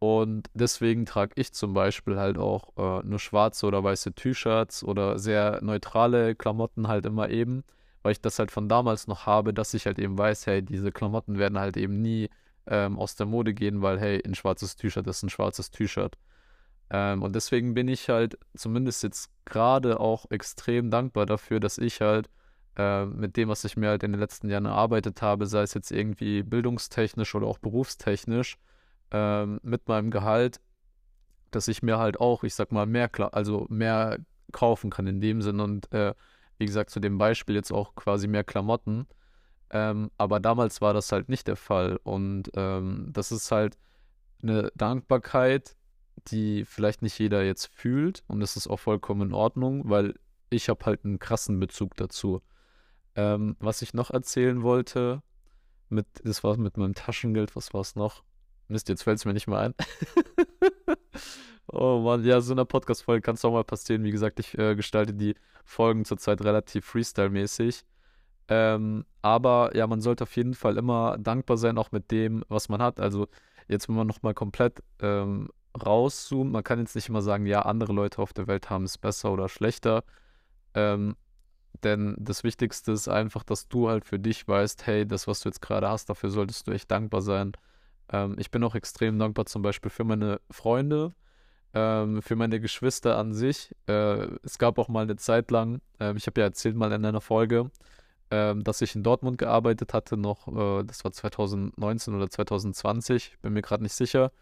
Und 0.02 0.50
deswegen 0.52 1.06
trage 1.06 1.34
ich 1.36 1.52
zum 1.52 1.74
Beispiel 1.74 2.18
halt 2.18 2.36
auch 2.36 2.72
äh, 2.76 3.06
nur 3.06 3.20
schwarze 3.20 3.66
oder 3.66 3.84
weiße 3.84 4.14
T-Shirts 4.14 4.82
oder 4.82 5.20
sehr 5.20 5.60
neutrale 5.62 6.34
Klamotten 6.34 6.88
halt 6.88 7.06
immer 7.06 7.30
eben, 7.30 7.62
weil 8.02 8.10
ich 8.10 8.20
das 8.20 8.40
halt 8.40 8.50
von 8.50 8.68
damals 8.68 9.06
noch 9.06 9.26
habe, 9.26 9.54
dass 9.54 9.74
ich 9.74 9.86
halt 9.86 10.00
eben 10.00 10.18
weiß, 10.18 10.48
hey, 10.48 10.60
diese 10.60 10.90
Klamotten 10.90 11.38
werden 11.38 11.56
halt 11.56 11.76
eben 11.76 12.02
nie 12.02 12.30
ähm, 12.66 12.98
aus 12.98 13.14
der 13.14 13.26
Mode 13.26 13.54
gehen, 13.54 13.80
weil 13.80 14.00
hey, 14.00 14.20
ein 14.26 14.34
schwarzes 14.34 14.74
T-Shirt 14.74 15.06
ist 15.06 15.22
ein 15.22 15.30
schwarzes 15.30 15.70
T-Shirt. 15.70 16.18
Ähm, 16.90 17.22
und 17.22 17.36
deswegen 17.36 17.72
bin 17.74 17.86
ich 17.86 18.08
halt 18.08 18.36
zumindest 18.56 19.04
jetzt 19.04 19.30
gerade 19.44 20.00
auch 20.00 20.28
extrem 20.32 20.90
dankbar 20.90 21.26
dafür, 21.26 21.60
dass 21.60 21.78
ich 21.78 22.00
halt 22.00 22.28
äh, 22.76 23.06
mit 23.06 23.36
dem, 23.36 23.48
was 23.48 23.62
ich 23.62 23.76
mir 23.76 23.90
halt 23.90 24.02
in 24.02 24.10
den 24.10 24.20
letzten 24.20 24.50
Jahren 24.50 24.66
erarbeitet 24.66 25.22
habe, 25.22 25.46
sei 25.46 25.62
es 25.62 25.74
jetzt 25.74 25.92
irgendwie 25.92 26.42
bildungstechnisch 26.42 27.36
oder 27.36 27.46
auch 27.46 27.58
berufstechnisch, 27.58 28.58
ähm, 29.12 29.60
mit 29.62 29.88
meinem 29.88 30.10
Gehalt, 30.10 30.60
dass 31.50 31.68
ich 31.68 31.82
mir 31.82 31.98
halt 31.98 32.18
auch, 32.18 32.44
ich 32.44 32.54
sag 32.54 32.72
mal, 32.72 32.86
mehr, 32.86 33.10
also 33.32 33.66
mehr 33.68 34.18
kaufen 34.52 34.90
kann 34.90 35.06
in 35.06 35.20
dem 35.20 35.42
Sinn 35.42 35.60
und 35.60 35.92
äh, 35.92 36.14
wie 36.58 36.66
gesagt, 36.66 36.90
zu 36.90 37.00
dem 37.00 37.18
Beispiel 37.18 37.54
jetzt 37.54 37.72
auch 37.72 37.94
quasi 37.94 38.26
mehr 38.28 38.44
Klamotten. 38.44 39.06
Ähm, 39.70 40.10
aber 40.18 40.40
damals 40.40 40.80
war 40.80 40.94
das 40.94 41.12
halt 41.12 41.28
nicht 41.28 41.46
der 41.48 41.56
Fall 41.56 41.98
und 42.02 42.50
ähm, 42.56 43.08
das 43.12 43.32
ist 43.32 43.50
halt 43.50 43.78
eine 44.42 44.70
Dankbarkeit, 44.74 45.76
die 46.28 46.64
vielleicht 46.64 47.02
nicht 47.02 47.18
jeder 47.18 47.42
jetzt 47.42 47.66
fühlt 47.74 48.22
und 48.26 48.40
das 48.40 48.56
ist 48.56 48.68
auch 48.68 48.80
vollkommen 48.80 49.28
in 49.28 49.34
Ordnung, 49.34 49.88
weil 49.88 50.14
ich 50.50 50.68
habe 50.68 50.84
halt 50.84 51.04
einen 51.04 51.18
krassen 51.18 51.58
Bezug 51.58 51.96
dazu. 51.96 52.42
Ähm, 53.14 53.56
was 53.60 53.82
ich 53.82 53.94
noch 53.94 54.10
erzählen 54.10 54.62
wollte, 54.62 55.22
mit, 55.88 56.06
das 56.24 56.44
war 56.44 56.56
mit 56.56 56.76
meinem 56.76 56.94
Taschengeld, 56.94 57.56
was 57.56 57.72
war 57.74 57.80
es 57.80 57.96
noch? 57.96 58.22
Mist, 58.68 58.88
jetzt 58.88 59.02
fällt 59.02 59.18
es 59.18 59.24
mir 59.24 59.32
nicht 59.32 59.48
mehr 59.48 59.58
ein. 59.58 59.74
oh 61.66 62.00
Mann, 62.00 62.24
ja, 62.24 62.40
so 62.40 62.52
eine 62.52 62.64
Podcast-Folge 62.64 63.22
kann 63.22 63.34
es 63.34 63.44
auch 63.44 63.52
mal 63.52 63.64
passieren. 63.64 64.04
Wie 64.04 64.10
gesagt, 64.10 64.40
ich 64.40 64.56
äh, 64.58 64.74
gestalte 64.74 65.14
die 65.14 65.34
Folgen 65.64 66.04
zurzeit 66.04 66.40
relativ 66.42 66.86
Freestyle-mäßig. 66.86 67.84
Ähm, 68.48 69.04
aber 69.22 69.74
ja, 69.74 69.86
man 69.86 70.00
sollte 70.00 70.24
auf 70.24 70.36
jeden 70.36 70.54
Fall 70.54 70.76
immer 70.76 71.16
dankbar 71.18 71.56
sein, 71.56 71.78
auch 71.78 71.92
mit 71.92 72.10
dem, 72.10 72.44
was 72.48 72.68
man 72.68 72.82
hat. 72.82 73.00
Also 73.00 73.28
jetzt, 73.68 73.88
wenn 73.88 73.96
man 73.96 74.06
nochmal 74.06 74.34
komplett 74.34 74.82
ähm, 75.00 75.50
rauszoomt, 75.80 76.52
man 76.52 76.64
kann 76.64 76.78
jetzt 76.78 76.94
nicht 76.94 77.08
immer 77.08 77.22
sagen, 77.22 77.46
ja, 77.46 77.62
andere 77.62 77.92
Leute 77.92 78.20
auf 78.20 78.32
der 78.32 78.46
Welt 78.46 78.70
haben 78.70 78.84
es 78.84 78.98
besser 78.98 79.32
oder 79.32 79.48
schlechter. 79.48 80.04
Ähm, 80.74 81.16
denn 81.84 82.14
das 82.18 82.44
Wichtigste 82.44 82.92
ist 82.92 83.08
einfach, 83.08 83.42
dass 83.42 83.68
du 83.68 83.88
halt 83.88 84.04
für 84.04 84.18
dich 84.18 84.46
weißt, 84.46 84.86
hey, 84.86 85.06
das, 85.06 85.26
was 85.26 85.40
du 85.40 85.48
jetzt 85.48 85.62
gerade 85.62 85.88
hast, 85.88 86.10
dafür 86.10 86.30
solltest 86.30 86.66
du 86.66 86.72
echt 86.72 86.90
dankbar 86.90 87.22
sein. 87.22 87.52
Ähm, 88.12 88.36
ich 88.38 88.50
bin 88.50 88.62
auch 88.64 88.74
extrem 88.74 89.18
dankbar 89.18 89.46
zum 89.46 89.62
Beispiel 89.62 89.90
für 89.90 90.04
meine 90.04 90.40
Freunde, 90.50 91.14
ähm, 91.74 92.22
für 92.22 92.36
meine 92.36 92.60
Geschwister 92.60 93.16
an 93.16 93.32
sich. 93.32 93.74
Äh, 93.86 94.28
es 94.44 94.58
gab 94.58 94.78
auch 94.78 94.88
mal 94.88 95.02
eine 95.02 95.16
Zeit 95.16 95.50
lang, 95.50 95.80
äh, 95.98 96.14
ich 96.16 96.26
habe 96.26 96.40
ja 96.40 96.46
erzählt 96.46 96.76
mal 96.76 96.92
in 96.92 97.04
einer 97.04 97.20
Folge, 97.20 97.70
äh, 98.30 98.54
dass 98.56 98.82
ich 98.82 98.94
in 98.94 99.02
Dortmund 99.02 99.38
gearbeitet 99.38 99.94
hatte, 99.94 100.16
noch, 100.16 100.48
äh, 100.48 100.84
das 100.84 101.04
war 101.04 101.12
2019 101.12 102.14
oder 102.14 102.28
2020, 102.30 103.38
bin 103.42 103.54
mir 103.54 103.62
gerade 103.62 103.82
nicht 103.82 103.94
sicher. 103.94 104.32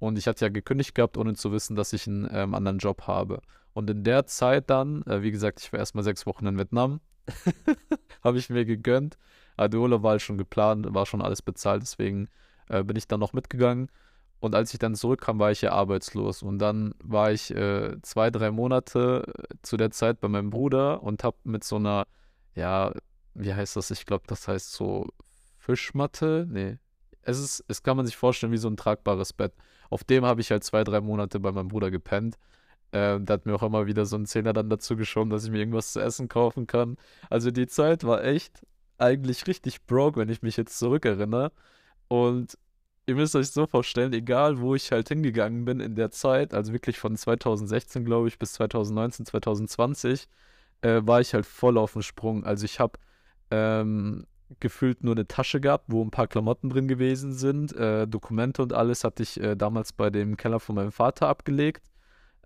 Und 0.00 0.16
ich 0.16 0.26
hatte 0.26 0.46
ja 0.46 0.48
gekündigt 0.48 0.94
gehabt, 0.94 1.18
ohne 1.18 1.34
zu 1.34 1.52
wissen, 1.52 1.76
dass 1.76 1.92
ich 1.92 2.06
einen 2.06 2.28
ähm, 2.32 2.54
anderen 2.54 2.78
Job 2.78 3.06
habe. 3.06 3.42
Und 3.74 3.90
in 3.90 4.02
der 4.02 4.26
Zeit 4.26 4.70
dann, 4.70 5.02
äh, 5.02 5.22
wie 5.22 5.30
gesagt, 5.30 5.60
ich 5.60 5.72
war 5.72 5.78
erstmal 5.78 6.04
sechs 6.04 6.26
Wochen 6.26 6.46
in 6.46 6.58
Vietnam, 6.58 7.00
habe 8.24 8.38
ich 8.38 8.48
mir 8.50 8.64
gegönnt. 8.64 9.18
Adeola 9.56 10.02
war 10.02 10.12
halt 10.12 10.22
schon 10.22 10.38
geplant, 10.38 10.86
war 10.94 11.04
schon 11.04 11.20
alles 11.20 11.42
bezahlt, 11.42 11.82
deswegen 11.82 12.28
äh, 12.70 12.82
bin 12.84 12.96
ich 12.96 13.08
dann 13.08 13.20
noch 13.20 13.32
mitgegangen. 13.32 13.90
Und 14.40 14.54
als 14.54 14.72
ich 14.72 14.78
dann 14.78 14.94
zurückkam, 14.94 15.38
war 15.38 15.50
ich 15.50 15.60
ja 15.60 15.72
arbeitslos. 15.72 16.42
Und 16.42 16.58
dann 16.58 16.94
war 17.02 17.30
ich 17.30 17.54
äh, 17.54 18.00
zwei, 18.02 18.30
drei 18.30 18.50
Monate 18.50 19.24
äh, 19.26 19.54
zu 19.62 19.76
der 19.76 19.90
Zeit 19.90 20.20
bei 20.20 20.28
meinem 20.28 20.50
Bruder 20.50 21.02
und 21.02 21.24
habe 21.24 21.36
mit 21.44 21.62
so 21.62 21.76
einer, 21.76 22.06
ja, 22.54 22.92
wie 23.34 23.52
heißt 23.52 23.76
das? 23.76 23.90
Ich 23.90 24.06
glaube, 24.06 24.24
das 24.26 24.48
heißt 24.48 24.72
so 24.72 25.08
Fischmatte. 25.58 26.46
Nee. 26.48 26.78
Es 27.22 27.38
ist, 27.38 27.64
es 27.68 27.82
kann 27.82 27.98
man 27.98 28.06
sich 28.06 28.16
vorstellen 28.16 28.52
wie 28.52 28.56
so 28.56 28.68
ein 28.68 28.78
tragbares 28.78 29.34
Bett. 29.34 29.52
Auf 29.90 30.04
dem 30.04 30.24
habe 30.24 30.40
ich 30.40 30.50
halt 30.50 30.64
zwei, 30.64 30.84
drei 30.84 31.02
Monate 31.02 31.38
bei 31.38 31.52
meinem 31.52 31.68
Bruder 31.68 31.90
gepennt. 31.90 32.36
Ähm, 32.92 33.26
der 33.26 33.34
hat 33.34 33.46
mir 33.46 33.54
auch 33.54 33.62
immer 33.62 33.86
wieder 33.86 34.06
so 34.06 34.16
einen 34.16 34.26
Zehner 34.26 34.54
dann 34.54 34.70
dazu 34.70 34.96
geschoben, 34.96 35.30
dass 35.30 35.44
ich 35.44 35.50
mir 35.50 35.58
irgendwas 35.58 35.92
zu 35.92 36.00
essen 36.00 36.28
kaufen 36.28 36.66
kann. 36.66 36.96
Also 37.28 37.50
die 37.50 37.66
Zeit 37.66 38.04
war 38.04 38.24
echt 38.24 38.66
eigentlich 38.96 39.46
richtig 39.46 39.84
broke, 39.84 40.18
wenn 40.18 40.28
ich 40.30 40.42
mich 40.42 40.56
jetzt 40.56 40.78
zurückerinnere. 40.78 41.52
Und 42.10 42.58
ihr 43.06 43.14
müsst 43.14 43.36
euch 43.36 43.50
so 43.52 43.66
vorstellen, 43.68 44.12
egal 44.12 44.60
wo 44.60 44.74
ich 44.74 44.90
halt 44.90 45.08
hingegangen 45.08 45.64
bin 45.64 45.78
in 45.78 45.94
der 45.94 46.10
Zeit, 46.10 46.54
also 46.54 46.72
wirklich 46.72 46.98
von 46.98 47.16
2016, 47.16 48.04
glaube 48.04 48.26
ich, 48.26 48.36
bis 48.36 48.54
2019, 48.54 49.26
2020, 49.26 50.26
äh, 50.82 51.02
war 51.04 51.20
ich 51.20 51.34
halt 51.34 51.46
voll 51.46 51.78
auf 51.78 51.92
dem 51.92 52.02
Sprung. 52.02 52.44
Also 52.44 52.64
ich 52.64 52.80
habe 52.80 52.98
ähm, 53.52 54.26
gefühlt 54.58 55.04
nur 55.04 55.14
eine 55.14 55.28
Tasche 55.28 55.60
gehabt, 55.60 55.84
wo 55.86 56.02
ein 56.02 56.10
paar 56.10 56.26
Klamotten 56.26 56.68
drin 56.68 56.88
gewesen 56.88 57.32
sind. 57.32 57.72
Äh, 57.76 58.08
Dokumente 58.08 58.60
und 58.60 58.72
alles 58.72 59.04
hatte 59.04 59.22
ich 59.22 59.40
äh, 59.40 59.54
damals 59.54 59.92
bei 59.92 60.10
dem 60.10 60.36
Keller 60.36 60.58
von 60.58 60.74
meinem 60.74 60.92
Vater 60.92 61.28
abgelegt. 61.28 61.84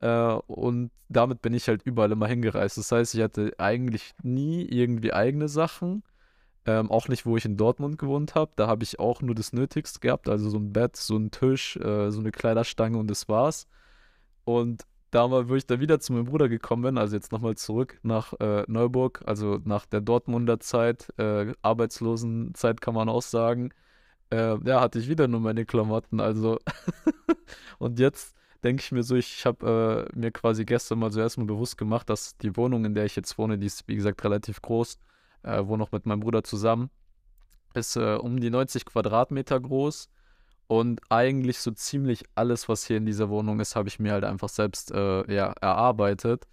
Äh, 0.03 0.35
und 0.47 0.91
damit 1.09 1.41
bin 1.41 1.55
ich 1.55 1.69
halt 1.69 1.83
überall 1.85 2.13
immer 2.13 2.27
hingereist. 2.27 2.77
Das 2.77 2.93
heißt, 2.93 3.15
ich 3.15 3.23
hatte 3.23 3.55
eigentlich 3.57 4.13
nie 4.23 4.67
irgendwie 4.67 5.15
eigene 5.15 5.49
Sachen. 5.49 6.03
Ähm, 6.67 6.91
auch 6.91 7.09
nicht, 7.09 7.27
wo 7.27 7.37
ich 7.37 7.45
in 7.45 7.57
Dortmund 7.57 7.99
gewohnt 7.99 8.35
habe. 8.35 8.53
Da 8.57 8.67
habe 8.67 8.85
ich 8.85 8.99
auch 8.99 9.21
nur 9.21 9.35
das 9.35 9.53
Nötigste 9.53 10.01
gehabt, 10.01 10.29
also 10.29 10.49
so 10.49 10.59
ein 10.59 10.73
Bett, 10.73 10.97
so 10.97 11.17
ein 11.17 11.31
Tisch, 11.31 11.77
äh, 11.77 12.11
so 12.11 12.21
eine 12.21 12.31
Kleiderstange 12.31 12.97
und 12.99 13.09
das 13.11 13.29
war's. 13.29 13.69
Und 14.45 14.87
damals, 15.15 15.49
wo 15.49 15.55
ich 15.55 15.67
dann 15.67 15.81
wieder 15.81 16.01
zu 16.01 16.13
meinem 16.13 16.27
Bruder 16.27 16.49
gekommen 16.49 16.83
bin, 16.83 16.99
also 16.99 17.17
jetzt 17.17 17.33
nochmal 17.33 17.57
zurück 17.57 17.99
nach 18.03 18.33
äh, 18.41 18.65
Neuburg, 18.67 19.23
also 19.27 19.61
nach 19.65 19.87
der 19.87 20.01
Dortmunder 20.01 20.61
Zeit, 20.61 21.09
äh, 21.19 21.53
Arbeitslosenzeit 21.63 22.81
kann 22.81 22.95
man 22.95 23.09
auch 23.09 23.23
sagen, 23.23 23.71
äh, 24.31 24.57
ja, 24.65 24.81
hatte 24.81 24.99
ich 24.99 25.09
wieder 25.09 25.29
nur 25.29 25.41
meine 25.41 25.67
Klamotten, 25.67 26.21
also 26.21 26.59
und 27.79 28.01
jetzt 28.01 28.35
denke 28.65 28.83
ich 28.83 28.93
mir 28.93 29.03
so, 29.03 29.15
ich 29.15 29.47
habe 29.47 30.09
äh, 30.13 30.19
mir 30.19 30.31
quasi 30.33 30.65
gestern 30.65 30.99
mal 30.99 31.13
so 31.13 31.21
erstmal 31.21 31.47
bewusst 31.47 31.79
gemacht, 31.79 32.09
dass 32.11 32.37
die 32.39 32.57
Wohnung, 32.57 32.85
in 32.85 32.95
der 32.95 33.05
ich 33.05 33.17
jetzt 33.17 33.39
wohne, 33.39 33.59
die 33.59 33.67
ist 33.67 33.87
wie 33.87 33.97
gesagt 33.97 34.25
relativ 34.25 34.63
groß, 34.63 34.99
äh, 35.45 35.67
wohne 35.67 35.79
noch 35.79 35.93
mit 35.93 36.07
meinem 36.07 36.21
Bruder 36.21 36.43
zusammen, 36.45 36.91
ist 37.75 37.97
äh, 37.97 38.15
um 38.17 38.41
die 38.41 38.51
90 38.51 38.85
Quadratmeter 38.85 39.61
groß 39.61 40.09
und 40.67 41.01
eigentlich 41.11 41.59
so 41.59 41.71
ziemlich 41.73 42.25
alles, 42.35 42.69
was 42.69 42.87
hier 42.87 42.97
in 42.97 43.07
dieser 43.07 43.29
Wohnung 43.29 43.61
ist, 43.61 43.77
habe 43.77 43.89
ich 43.89 43.99
mir 43.99 44.13
halt 44.13 44.25
einfach 44.25 44.49
selbst 44.49 44.91
äh, 44.93 45.33
ja, 45.33 45.53
erarbeitet. 45.61 46.47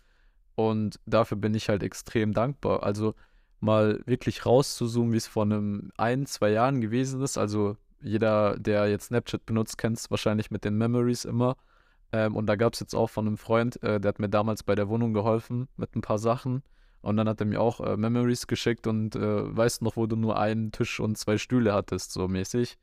Und 0.56 1.00
dafür 1.06 1.38
bin 1.38 1.56
ich 1.56 1.70
halt 1.70 1.82
extrem 1.82 2.34
dankbar. 2.34 2.84
Also 2.84 3.16
mal 3.62 4.02
wirklich 4.06 4.46
rauszuzoomen, 4.46 5.14
wie 5.14 5.18
es 5.18 5.28
vor 5.28 5.44
einem 5.44 5.92
ein, 5.98 6.26
zwei 6.26 6.50
Jahren 6.50 6.82
gewesen 6.82 7.22
ist. 7.22 7.38
Also 7.38 7.78
jeder, 8.02 8.58
der 8.58 8.90
jetzt 8.90 9.06
Snapchat 9.06 9.46
benutzt, 9.46 9.78
kennt 9.78 9.98
es 9.98 10.12
wahrscheinlich 10.12 10.52
mit 10.52 10.66
den 10.66 10.78
Memories 10.78 11.24
immer. 11.24 11.56
Ähm, 12.12 12.36
und 12.36 12.48
da 12.48 12.58
gab 12.58 12.74
es 12.74 12.82
jetzt 12.82 12.94
auch 12.94 13.10
von 13.10 13.28
einem 13.28 13.38
Freund, 13.38 13.82
äh, 13.82 14.00
der 14.02 14.10
hat 14.10 14.20
mir 14.20 14.30
damals 14.30 14.64
bei 14.64 14.76
der 14.76 14.90
Wohnung 14.90 15.14
geholfen 15.14 15.70
mit 15.78 15.96
ein 15.96 16.02
paar 16.02 16.18
Sachen. 16.18 16.64
Und 17.02 17.18
dann 17.18 17.28
hat 17.28 17.40
er 17.40 17.46
mir 17.48 17.60
auch 17.60 17.80
äh, 17.80 17.98
Memories 17.98 18.48
geschickt 18.48 18.86
und 18.88 19.16
äh, 19.16 19.56
weißt 19.56 19.82
noch, 19.82 19.96
wo 19.96 20.06
du 20.06 20.16
nur 20.16 20.40
einen 20.40 20.72
Tisch 20.72 21.00
und 21.00 21.18
zwei 21.18 21.38
Stühle 21.38 21.74
hattest, 21.74 22.12
so 22.14 22.28
mäßig. 22.28 22.78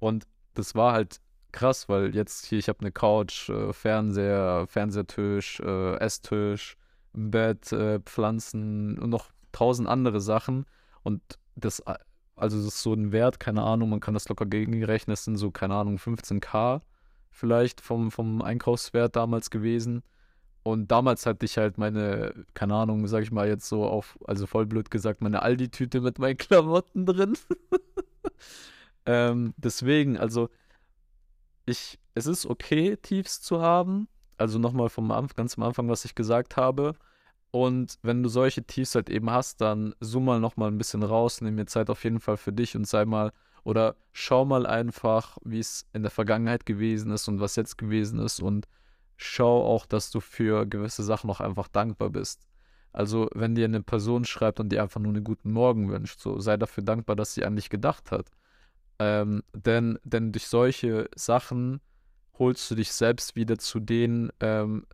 Und 0.00 0.26
das 0.54 0.74
war 0.74 0.92
halt 0.92 1.20
krass, 1.52 1.88
weil 1.88 2.14
jetzt 2.14 2.46
hier, 2.46 2.58
ich 2.58 2.68
habe 2.68 2.80
eine 2.80 2.92
Couch, 2.92 3.48
äh, 3.50 3.72
Fernseher, 3.72 4.66
Fernsehtisch, 4.66 5.60
äh, 5.60 5.96
Esstisch, 5.98 6.76
Bett, 7.12 7.70
äh, 7.72 8.00
Pflanzen 8.00 8.98
und 8.98 9.10
noch 9.10 9.26
tausend 9.52 9.88
andere 9.88 10.20
Sachen. 10.20 10.66
Und 11.02 11.22
das, 11.54 11.80
äh, 11.80 11.94
also 12.34 12.56
das 12.56 12.66
ist 12.66 12.82
so 12.82 12.94
ein 12.94 13.12
Wert, 13.12 13.38
keine 13.38 13.62
Ahnung, 13.62 13.90
man 13.90 14.00
kann 14.00 14.14
das 14.14 14.28
locker 14.28 14.46
gegenrechnen, 14.46 15.12
das 15.12 15.24
sind 15.24 15.36
so, 15.36 15.50
keine 15.50 15.74
Ahnung, 15.74 15.98
15k 15.98 16.80
vielleicht 17.32 17.80
vom, 17.80 18.10
vom 18.10 18.42
Einkaufswert 18.42 19.16
damals 19.16 19.50
gewesen. 19.50 20.02
Und 20.64 20.92
damals 20.92 21.26
hatte 21.26 21.44
ich 21.44 21.58
halt 21.58 21.76
meine, 21.78 22.32
keine 22.54 22.74
Ahnung, 22.74 23.06
sag 23.08 23.22
ich 23.22 23.32
mal 23.32 23.48
jetzt 23.48 23.68
so 23.68 23.84
auf, 23.84 24.18
also 24.26 24.46
voll 24.46 24.66
blöd 24.66 24.90
gesagt, 24.90 25.20
meine 25.20 25.42
Aldi-Tüte 25.42 26.00
mit 26.00 26.18
meinen 26.18 26.36
Klamotten 26.36 27.06
drin. 27.06 27.36
Ähm, 29.06 29.54
deswegen, 29.56 30.16
also 30.16 30.48
ich, 31.66 31.98
es 32.14 32.26
ist 32.26 32.46
okay, 32.46 32.96
Tiefs 32.96 33.40
zu 33.40 33.60
haben. 33.60 34.08
Also 34.36 34.58
nochmal 34.58 34.88
vom 34.88 35.10
Anfang, 35.10 35.36
ganz 35.36 35.56
am 35.56 35.64
Anfang, 35.64 35.88
was 35.88 36.04
ich 36.04 36.14
gesagt 36.14 36.56
habe. 36.56 36.94
Und 37.50 37.98
wenn 38.02 38.22
du 38.22 38.28
solche 38.28 38.64
Tiefs 38.64 38.94
halt 38.94 39.10
eben 39.10 39.30
hast, 39.30 39.60
dann 39.60 39.94
zoom 40.00 40.24
mal 40.24 40.40
nochmal 40.40 40.70
ein 40.70 40.78
bisschen 40.78 41.02
raus, 41.02 41.40
nimm 41.40 41.56
mir 41.56 41.66
Zeit 41.66 41.90
auf 41.90 42.02
jeden 42.04 42.20
Fall 42.20 42.36
für 42.36 42.52
dich 42.52 42.74
und 42.76 42.86
sei 42.86 43.04
mal 43.04 43.32
oder 43.64 43.94
schau 44.12 44.44
mal 44.44 44.66
einfach, 44.66 45.38
wie 45.44 45.60
es 45.60 45.86
in 45.92 46.02
der 46.02 46.10
Vergangenheit 46.10 46.66
gewesen 46.66 47.12
ist 47.12 47.28
und 47.28 47.40
was 47.40 47.56
jetzt 47.56 47.78
gewesen 47.78 48.18
ist 48.18 48.40
und 48.40 48.66
schau 49.22 49.64
auch, 49.64 49.86
dass 49.86 50.10
du 50.10 50.20
für 50.20 50.66
gewisse 50.66 51.02
Sachen 51.02 51.28
noch 51.28 51.40
einfach 51.40 51.68
dankbar 51.68 52.10
bist. 52.10 52.46
Also, 52.92 53.28
wenn 53.34 53.54
dir 53.54 53.64
eine 53.64 53.82
Person 53.82 54.24
schreibt 54.24 54.60
und 54.60 54.70
dir 54.70 54.82
einfach 54.82 55.00
nur 55.00 55.12
einen 55.12 55.24
guten 55.24 55.52
Morgen 55.52 55.88
wünscht, 55.88 56.20
so 56.20 56.40
sei 56.40 56.56
dafür 56.56 56.84
dankbar, 56.84 57.16
dass 57.16 57.34
sie 57.34 57.44
an 57.44 57.56
dich 57.56 57.70
gedacht 57.70 58.10
hat. 58.10 58.30
Ähm, 58.98 59.42
denn, 59.54 59.98
denn 60.04 60.32
durch 60.32 60.46
solche 60.46 61.08
Sachen 61.14 61.80
holst 62.38 62.70
du 62.70 62.74
dich 62.74 62.92
selbst 62.92 63.34
wieder 63.34 63.58
zu 63.58 63.80
den, 63.80 64.30
ähm, 64.40 64.86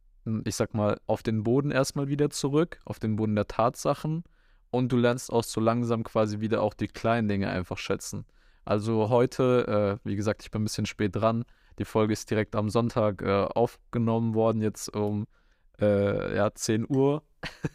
ich 0.45 0.55
sag 0.55 0.75
mal, 0.75 1.01
auf 1.07 1.23
den 1.23 1.43
Boden 1.43 1.71
erstmal 1.71 2.09
wieder 2.09 2.31
zurück, 2.31 2.79
auf 2.85 2.99
den 3.01 3.17
Boden 3.17 3.35
der 3.35 3.49
Tatsachen. 3.49 4.25
Und 4.71 4.93
du 4.93 4.97
lernst 4.97 5.33
auch 5.33 5.45
so 5.45 5.61
langsam 5.61 6.05
quasi 6.05 6.41
wieder 6.41 6.63
auch 6.63 6.75
die 6.75 6.89
kleinen 6.89 7.27
Dinge 7.27 7.49
einfach 7.49 7.79
schätzen. 7.79 8.27
Also 8.65 9.09
heute, 9.09 9.99
äh, 10.05 10.09
wie 10.09 10.15
gesagt, 10.15 10.43
ich 10.43 10.51
bin 10.51 10.61
ein 10.63 10.65
bisschen 10.65 10.87
spät 10.87 11.17
dran. 11.17 11.45
Die 11.79 11.85
Folge 11.85 12.13
ist 12.13 12.31
direkt 12.31 12.57
am 12.57 12.71
Sonntag 12.71 13.23
äh, 13.23 13.45
aufgenommen 13.45 14.35
worden, 14.35 14.63
jetzt 14.63 14.95
um 14.95 15.27
äh, 15.81 16.37
ja, 16.37 16.53
10 16.53 16.87
Uhr. 16.89 17.23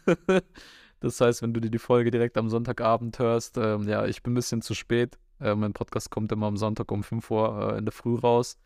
das 1.00 1.20
heißt, 1.20 1.42
wenn 1.42 1.54
du 1.54 1.60
dir 1.60 1.70
die 1.70 1.78
Folge 1.78 2.10
direkt 2.10 2.36
am 2.36 2.50
Sonntagabend 2.50 3.18
hörst, 3.18 3.56
ähm, 3.56 3.88
ja, 3.88 4.04
ich 4.06 4.22
bin 4.22 4.32
ein 4.32 4.36
bisschen 4.36 4.62
zu 4.62 4.74
spät. 4.74 5.18
Äh, 5.40 5.54
mein 5.54 5.72
Podcast 5.72 6.10
kommt 6.10 6.32
immer 6.32 6.46
am 6.46 6.56
Sonntag 6.56 6.90
um 6.92 7.02
5 7.02 7.30
Uhr 7.30 7.72
äh, 7.72 7.78
in 7.78 7.86
der 7.86 7.92
Früh 7.92 8.16
raus. 8.16 8.58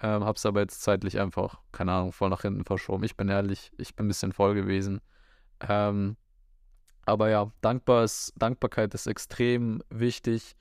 Ähm, 0.00 0.24
hab's 0.24 0.46
aber 0.46 0.60
jetzt 0.60 0.82
zeitlich 0.82 1.18
einfach, 1.18 1.60
keine 1.72 1.92
Ahnung, 1.92 2.12
voll 2.12 2.30
nach 2.30 2.42
hinten 2.42 2.64
verschoben. 2.64 3.02
Ich 3.04 3.16
bin 3.16 3.28
ehrlich, 3.28 3.72
ich 3.78 3.96
bin 3.96 4.06
ein 4.06 4.08
bisschen 4.08 4.32
voll 4.32 4.54
gewesen. 4.54 5.00
Ähm, 5.68 6.16
aber 7.04 7.30
ja, 7.30 7.50
dankbar 7.62 8.04
ist, 8.04 8.32
Dankbarkeit 8.36 8.94
ist 8.94 9.06
extrem 9.06 9.82
wichtig, 9.90 10.54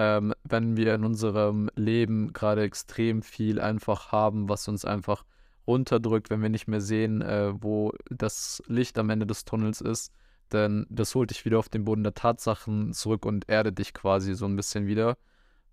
ähm, 0.00 0.32
wenn 0.44 0.76
wir 0.76 0.94
in 0.94 1.04
unserem 1.04 1.70
Leben 1.74 2.32
gerade 2.32 2.62
extrem 2.62 3.22
viel 3.22 3.60
einfach 3.60 4.12
haben, 4.12 4.48
was 4.48 4.66
uns 4.68 4.84
einfach 4.84 5.24
runterdrückt, 5.66 6.30
wenn 6.30 6.42
wir 6.42 6.48
nicht 6.48 6.68
mehr 6.68 6.80
sehen, 6.80 7.22
äh, 7.22 7.52
wo 7.60 7.92
das 8.08 8.62
Licht 8.66 8.98
am 8.98 9.10
Ende 9.10 9.26
des 9.26 9.44
Tunnels 9.44 9.80
ist 9.80 10.12
denn 10.52 10.86
das 10.90 11.14
holt 11.14 11.30
dich 11.30 11.44
wieder 11.44 11.58
auf 11.58 11.68
den 11.68 11.84
Boden 11.84 12.02
der 12.02 12.14
Tatsachen 12.14 12.92
zurück 12.92 13.24
und 13.24 13.48
erdet 13.48 13.78
dich 13.78 13.94
quasi 13.94 14.34
so 14.34 14.46
ein 14.46 14.56
bisschen 14.56 14.86
wieder. 14.86 15.16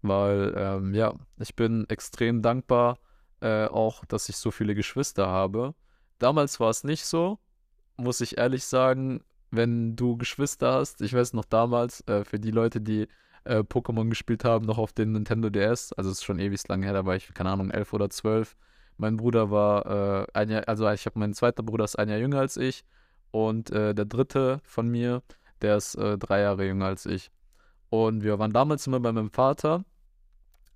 Weil, 0.02 0.54
ähm, 0.56 0.94
ja, 0.94 1.16
ich 1.40 1.56
bin 1.56 1.86
extrem 1.90 2.42
dankbar, 2.42 3.00
äh, 3.42 3.66
auch, 3.66 4.06
dass 4.06 4.30
ich 4.30 4.38
so 4.38 4.52
viele 4.52 4.76
Geschwister 4.76 5.28
habe. 5.28 5.74
Damals 6.20 6.60
war 6.60 6.70
es 6.70 6.84
nicht 6.84 7.06
so, 7.06 7.40
muss 7.98 8.22
ich 8.22 8.38
ehrlich 8.38 8.66
sagen, 8.66 9.24
wenn 9.50 9.96
du 9.96 10.18
Geschwister 10.18 10.74
hast. 10.74 11.02
Ich 11.02 11.14
weiß 11.14 11.34
noch 11.34 11.46
damals, 11.46 12.02
äh, 12.08 12.24
für 12.26 12.40
die 12.40 12.52
Leute, 12.52 12.82
die 12.82 13.08
äh, 13.48 13.64
Pokémon 13.68 14.10
gespielt 14.10 14.44
haben, 14.44 14.66
noch 14.66 14.78
auf 14.78 14.94
den 14.94 15.14
Nintendo 15.14 15.50
DS, 15.50 15.94
also 15.94 16.10
es 16.10 16.20
ist 16.20 16.24
schon 16.24 16.40
ewig 16.40 16.68
lang 16.68 16.84
her, 16.84 16.94
da 16.94 17.06
war 17.06 17.16
ich, 17.16 17.34
keine 17.34 17.52
Ahnung, 17.52 17.72
elf 17.72 17.94
oder 17.94 18.10
zwölf. 18.10 18.56
Mein 18.98 19.18
Bruder 19.18 19.52
war 19.52 19.86
äh, 20.24 20.28
ein 20.34 20.50
Jahr, 20.50 20.68
also 20.68 20.90
ich 20.90 21.06
habe 21.06 21.20
meinen 21.20 21.34
zweiten 21.34 21.66
Bruder 21.66 21.86
ist 21.86 21.98
ein 21.98 22.10
Jahr 22.10 22.18
jünger 22.18 22.40
als 22.40 22.58
ich 22.58 22.84
und 23.32 23.70
äh, 23.72 23.94
der 23.94 24.06
dritte 24.06 24.60
von 24.64 24.88
mir, 24.88 25.22
der 25.62 25.78
ist 25.78 25.96
äh, 25.96 26.18
drei 26.18 26.42
Jahre 26.42 26.66
jünger 26.66 26.86
als 26.86 27.06
ich. 27.06 27.32
Und 27.90 28.24
wir 28.24 28.38
waren 28.40 28.52
damals 28.52 28.86
immer 28.88 29.00
bei 29.00 29.12
meinem 29.12 29.32
Vater. 29.32 29.86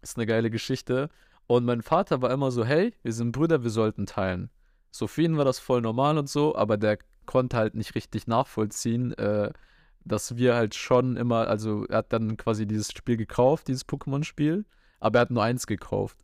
Ist 0.01 0.17
eine 0.17 0.25
geile 0.25 0.49
Geschichte. 0.49 1.09
Und 1.47 1.65
mein 1.65 1.81
Vater 1.81 2.21
war 2.21 2.31
immer 2.31 2.51
so, 2.51 2.63
hey, 2.63 2.93
wir 3.03 3.13
sind 3.13 3.33
Brüder, 3.33 3.63
wir 3.63 3.69
sollten 3.69 4.05
teilen. 4.05 4.49
So 4.91 5.07
für 5.07 5.23
ihn 5.23 5.37
war 5.37 5.45
das 5.45 5.59
voll 5.59 5.81
normal 5.81 6.17
und 6.17 6.29
so, 6.29 6.55
aber 6.55 6.77
der 6.77 6.97
konnte 7.25 7.57
halt 7.57 7.75
nicht 7.75 7.95
richtig 7.95 8.27
nachvollziehen, 8.27 9.13
äh, 9.13 9.51
dass 10.05 10.37
wir 10.37 10.55
halt 10.55 10.75
schon 10.75 11.17
immer, 11.17 11.47
also 11.47 11.85
er 11.85 11.99
hat 11.99 12.13
dann 12.13 12.37
quasi 12.37 12.65
dieses 12.65 12.91
Spiel 12.91 13.17
gekauft, 13.17 13.67
dieses 13.67 13.87
Pokémon-Spiel, 13.87 14.65
aber 14.99 15.19
er 15.19 15.21
hat 15.21 15.31
nur 15.31 15.43
eins 15.43 15.67
gekauft. 15.67 16.17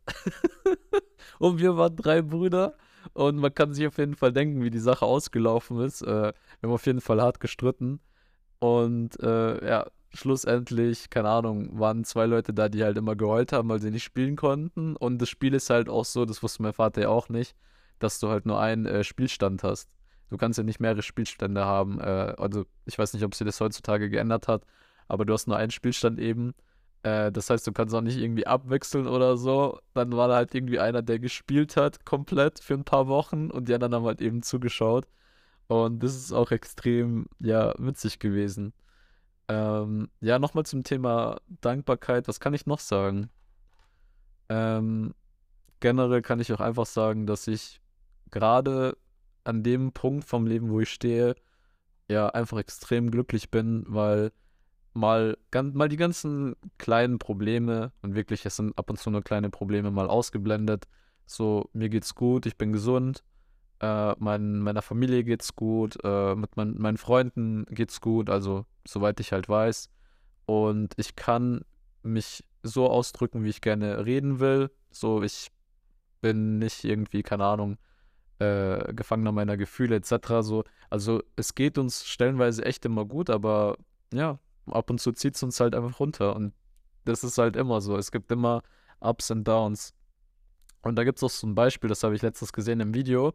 und 1.38 1.58
wir 1.58 1.76
waren 1.76 1.96
drei 1.96 2.22
Brüder 2.22 2.74
und 3.12 3.36
man 3.36 3.54
kann 3.54 3.72
sich 3.72 3.86
auf 3.86 3.98
jeden 3.98 4.14
Fall 4.14 4.32
denken, 4.32 4.62
wie 4.62 4.70
die 4.70 4.78
Sache 4.78 5.04
ausgelaufen 5.04 5.80
ist. 5.80 6.02
Äh, 6.02 6.06
wir 6.06 6.34
haben 6.62 6.72
auf 6.72 6.86
jeden 6.86 7.00
Fall 7.00 7.20
hart 7.20 7.40
gestritten. 7.40 8.00
Und 8.58 9.20
äh, 9.20 9.66
ja, 9.66 9.86
schlussendlich, 10.12 11.10
keine 11.10 11.28
Ahnung, 11.28 11.78
waren 11.78 12.04
zwei 12.04 12.26
Leute 12.26 12.52
da, 12.52 12.68
die 12.68 12.82
halt 12.82 12.96
immer 12.96 13.16
geheult 13.16 13.52
haben, 13.52 13.68
weil 13.68 13.80
sie 13.80 13.90
nicht 13.90 14.04
spielen 14.04 14.36
konnten. 14.36 14.96
Und 14.96 15.18
das 15.18 15.28
Spiel 15.28 15.54
ist 15.54 15.70
halt 15.70 15.88
auch 15.88 16.04
so, 16.04 16.24
das 16.24 16.42
wusste 16.42 16.62
mein 16.62 16.72
Vater 16.72 17.02
ja 17.02 17.08
auch 17.08 17.28
nicht, 17.28 17.54
dass 17.98 18.18
du 18.18 18.28
halt 18.28 18.46
nur 18.46 18.60
einen 18.60 18.86
äh, 18.86 19.04
Spielstand 19.04 19.62
hast. 19.62 19.88
Du 20.30 20.36
kannst 20.36 20.58
ja 20.58 20.64
nicht 20.64 20.80
mehrere 20.80 21.02
Spielstände 21.02 21.64
haben. 21.64 22.00
Äh, 22.00 22.34
also 22.38 22.64
ich 22.84 22.98
weiß 22.98 23.14
nicht, 23.14 23.24
ob 23.24 23.34
sie 23.34 23.44
das 23.44 23.60
heutzutage 23.60 24.10
geändert 24.10 24.48
hat, 24.48 24.64
aber 25.08 25.24
du 25.24 25.32
hast 25.32 25.46
nur 25.48 25.56
einen 25.56 25.70
Spielstand 25.70 26.18
eben. 26.18 26.54
Äh, 27.02 27.32
das 27.32 27.50
heißt, 27.50 27.66
du 27.66 27.72
kannst 27.72 27.94
auch 27.94 28.00
nicht 28.00 28.18
irgendwie 28.18 28.46
abwechseln 28.46 29.06
oder 29.06 29.36
so. 29.36 29.78
Dann 29.94 30.12
war 30.12 30.28
da 30.28 30.36
halt 30.36 30.54
irgendwie 30.54 30.80
einer, 30.80 31.02
der 31.02 31.18
gespielt 31.18 31.76
hat, 31.76 32.04
komplett 32.04 32.60
für 32.60 32.74
ein 32.74 32.84
paar 32.84 33.08
Wochen 33.08 33.50
und 33.50 33.68
die 33.68 33.74
anderen 33.74 33.94
haben 33.94 34.04
halt 34.06 34.20
eben 34.20 34.42
zugeschaut. 34.42 35.06
Und 35.68 36.02
das 36.02 36.16
ist 36.16 36.32
auch 36.32 36.50
extrem, 36.50 37.26
ja, 37.40 37.74
witzig 37.78 38.18
gewesen. 38.18 38.72
Ähm, 39.48 40.10
ja, 40.20 40.38
nochmal 40.38 40.66
zum 40.66 40.84
Thema 40.84 41.40
Dankbarkeit. 41.60 42.28
Was 42.28 42.40
kann 42.40 42.54
ich 42.54 42.66
noch 42.66 42.80
sagen? 42.80 43.30
Ähm, 44.48 45.14
generell 45.80 46.22
kann 46.22 46.40
ich 46.40 46.52
auch 46.52 46.60
einfach 46.60 46.86
sagen, 46.86 47.26
dass 47.26 47.46
ich 47.46 47.80
gerade 48.30 48.96
an 49.48 49.62
dem 49.62 49.92
Punkt 49.92 50.24
vom 50.24 50.46
Leben, 50.46 50.70
wo 50.70 50.80
ich 50.80 50.90
stehe, 50.90 51.34
ja, 52.08 52.28
einfach 52.28 52.58
extrem 52.58 53.10
glücklich 53.10 53.50
bin, 53.50 53.84
weil 53.88 54.32
mal, 54.94 55.36
ganz, 55.50 55.74
mal 55.74 55.88
die 55.88 55.96
ganzen 55.96 56.54
kleinen 56.78 57.18
Probleme 57.18 57.92
und 58.02 58.14
wirklich, 58.14 58.46
es 58.46 58.56
sind 58.56 58.76
ab 58.78 58.90
und 58.90 58.98
zu 58.98 59.10
nur 59.10 59.22
kleine 59.22 59.50
Probleme 59.50 59.90
mal 59.90 60.08
ausgeblendet. 60.08 60.86
So, 61.26 61.68
mir 61.72 61.88
geht's 61.88 62.14
gut, 62.14 62.46
ich 62.46 62.56
bin 62.56 62.72
gesund, 62.72 63.22
äh, 63.80 64.14
mein, 64.18 64.60
meiner 64.60 64.82
Familie 64.82 65.24
geht's 65.24 65.54
gut, 65.56 65.98
äh, 66.02 66.34
mit 66.34 66.56
mein, 66.56 66.76
meinen 66.78 66.96
Freunden 66.98 67.66
geht's 67.70 68.00
gut, 68.00 68.30
also 68.30 68.66
soweit 68.86 69.20
ich 69.20 69.32
halt 69.32 69.48
weiß. 69.48 69.90
und 70.46 70.94
ich 70.96 71.16
kann 71.16 71.62
mich 72.02 72.44
so 72.62 72.88
ausdrücken, 72.88 73.44
wie 73.44 73.50
ich 73.50 73.60
gerne 73.60 74.06
reden 74.06 74.40
will. 74.40 74.70
So, 74.90 75.22
ich 75.22 75.50
bin 76.22 76.58
nicht 76.58 76.84
irgendwie, 76.84 77.22
keine 77.22 77.44
Ahnung, 77.44 77.76
äh, 78.38 78.92
Gefangener 78.94 79.32
meiner 79.32 79.56
Gefühle 79.56 79.96
etc. 79.96 80.12
So, 80.40 80.64
also 80.90 81.22
es 81.36 81.54
geht 81.54 81.78
uns 81.78 82.06
stellenweise 82.06 82.64
echt 82.64 82.84
immer 82.84 83.04
gut, 83.04 83.30
aber 83.30 83.76
ja, 84.12 84.38
ab 84.66 84.90
und 84.90 85.00
zu 85.00 85.12
zieht 85.12 85.36
es 85.36 85.42
uns 85.42 85.60
halt 85.60 85.74
einfach 85.74 86.00
runter. 86.00 86.36
Und 86.36 86.54
das 87.04 87.24
ist 87.24 87.38
halt 87.38 87.56
immer 87.56 87.80
so. 87.80 87.96
Es 87.96 88.12
gibt 88.12 88.30
immer 88.30 88.62
Ups 89.00 89.30
und 89.30 89.44
Downs. 89.44 89.94
Und 90.82 90.96
da 90.96 91.04
gibt 91.04 91.18
es 91.18 91.24
auch 91.24 91.30
so 91.30 91.46
ein 91.46 91.54
Beispiel, 91.54 91.88
das 91.88 92.02
habe 92.02 92.14
ich 92.14 92.22
letztens 92.22 92.52
gesehen 92.52 92.80
im 92.80 92.94
Video. 92.94 93.34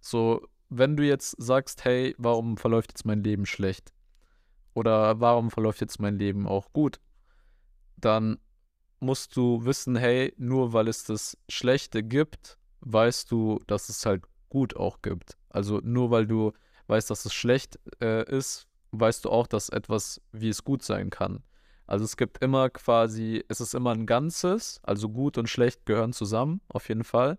So, 0.00 0.46
wenn 0.68 0.96
du 0.96 1.04
jetzt 1.04 1.34
sagst, 1.38 1.84
hey, 1.84 2.14
warum 2.18 2.56
verläuft 2.56 2.92
jetzt 2.92 3.04
mein 3.04 3.22
Leben 3.22 3.46
schlecht? 3.46 3.92
Oder 4.74 5.20
warum 5.20 5.50
verläuft 5.50 5.80
jetzt 5.80 6.00
mein 6.00 6.18
Leben 6.18 6.46
auch 6.46 6.72
gut? 6.72 7.00
Dann 7.96 8.38
musst 9.00 9.36
du 9.36 9.64
wissen, 9.64 9.96
hey, 9.96 10.32
nur 10.36 10.72
weil 10.72 10.88
es 10.88 11.04
das 11.04 11.36
Schlechte 11.48 12.02
gibt, 12.02 12.58
weißt 12.80 13.30
du, 13.30 13.58
dass 13.66 13.88
es 13.88 14.06
halt 14.06 14.24
gut 14.52 14.76
auch 14.76 15.00
gibt. 15.00 15.38
Also 15.48 15.80
nur 15.82 16.10
weil 16.10 16.26
du 16.26 16.52
weißt, 16.86 17.08
dass 17.08 17.24
es 17.24 17.32
schlecht 17.32 17.80
äh, 18.02 18.30
ist, 18.30 18.68
weißt 18.90 19.24
du 19.24 19.30
auch, 19.30 19.46
dass 19.46 19.70
etwas, 19.70 20.20
wie 20.30 20.50
es 20.50 20.62
gut 20.62 20.82
sein 20.82 21.08
kann. 21.08 21.42
Also 21.86 22.04
es 22.04 22.18
gibt 22.18 22.36
immer 22.44 22.68
quasi, 22.68 23.42
es 23.48 23.62
ist 23.62 23.74
immer 23.74 23.92
ein 23.92 24.04
Ganzes, 24.04 24.78
also 24.82 25.08
gut 25.08 25.38
und 25.38 25.48
schlecht 25.48 25.86
gehören 25.86 26.12
zusammen, 26.12 26.60
auf 26.68 26.90
jeden 26.90 27.02
Fall. 27.02 27.38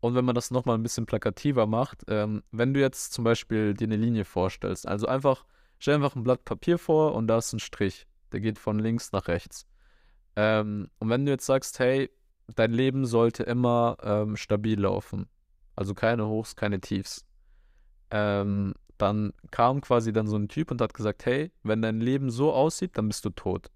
Und 0.00 0.14
wenn 0.14 0.26
man 0.26 0.34
das 0.34 0.50
nochmal 0.50 0.76
ein 0.76 0.82
bisschen 0.82 1.06
plakativer 1.06 1.66
macht, 1.66 2.04
ähm, 2.08 2.42
wenn 2.50 2.74
du 2.74 2.80
jetzt 2.80 3.14
zum 3.14 3.24
Beispiel 3.24 3.72
dir 3.72 3.84
eine 3.84 3.96
Linie 3.96 4.26
vorstellst, 4.26 4.86
also 4.86 5.06
einfach, 5.06 5.46
stell 5.78 5.94
einfach 5.94 6.14
ein 6.14 6.24
Blatt 6.24 6.44
Papier 6.44 6.76
vor 6.76 7.14
und 7.14 7.26
da 7.26 7.38
ist 7.38 7.54
ein 7.54 7.58
Strich, 7.58 8.06
der 8.32 8.40
geht 8.40 8.58
von 8.58 8.78
links 8.78 9.12
nach 9.12 9.28
rechts. 9.28 9.66
Ähm, 10.36 10.90
und 10.98 11.08
wenn 11.08 11.24
du 11.24 11.32
jetzt 11.32 11.46
sagst, 11.46 11.78
hey, 11.78 12.10
dein 12.54 12.72
Leben 12.72 13.06
sollte 13.06 13.44
immer 13.44 13.96
ähm, 14.02 14.36
stabil 14.36 14.78
laufen, 14.78 15.26
also 15.80 15.94
keine 15.94 16.26
Hochs, 16.26 16.56
keine 16.56 16.78
Tiefs, 16.78 17.24
ähm, 18.10 18.74
dann 18.98 19.32
kam 19.50 19.80
quasi 19.80 20.12
dann 20.12 20.26
so 20.26 20.36
ein 20.36 20.48
Typ 20.48 20.70
und 20.70 20.82
hat 20.82 20.92
gesagt, 20.92 21.24
hey, 21.24 21.50
wenn 21.62 21.80
dein 21.80 22.02
Leben 22.02 22.30
so 22.30 22.52
aussieht, 22.52 22.98
dann 22.98 23.08
bist 23.08 23.24
du 23.24 23.30
tot. 23.30 23.70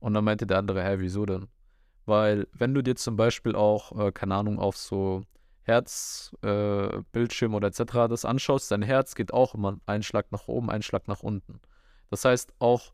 Und 0.00 0.12
dann 0.12 0.22
meinte 0.22 0.46
der 0.46 0.58
andere, 0.58 0.84
hä, 0.84 0.96
wieso 0.98 1.24
denn? 1.24 1.46
Weil 2.04 2.46
wenn 2.52 2.74
du 2.74 2.82
dir 2.82 2.94
zum 2.94 3.16
Beispiel 3.16 3.56
auch, 3.56 3.98
äh, 3.98 4.12
keine 4.12 4.34
Ahnung, 4.34 4.58
auf 4.58 4.76
so 4.76 5.22
Herzbildschirm 5.62 7.52
äh, 7.52 7.56
oder 7.56 7.68
etc. 7.68 8.06
das 8.06 8.26
anschaust, 8.26 8.70
dein 8.70 8.82
Herz 8.82 9.14
geht 9.14 9.32
auch 9.32 9.54
immer 9.54 9.78
einen 9.86 10.02
Schlag 10.02 10.30
nach 10.30 10.46
oben, 10.46 10.68
einen 10.68 10.82
Schlag 10.82 11.08
nach 11.08 11.22
unten. 11.22 11.58
Das 12.10 12.26
heißt, 12.26 12.52
auch 12.58 12.92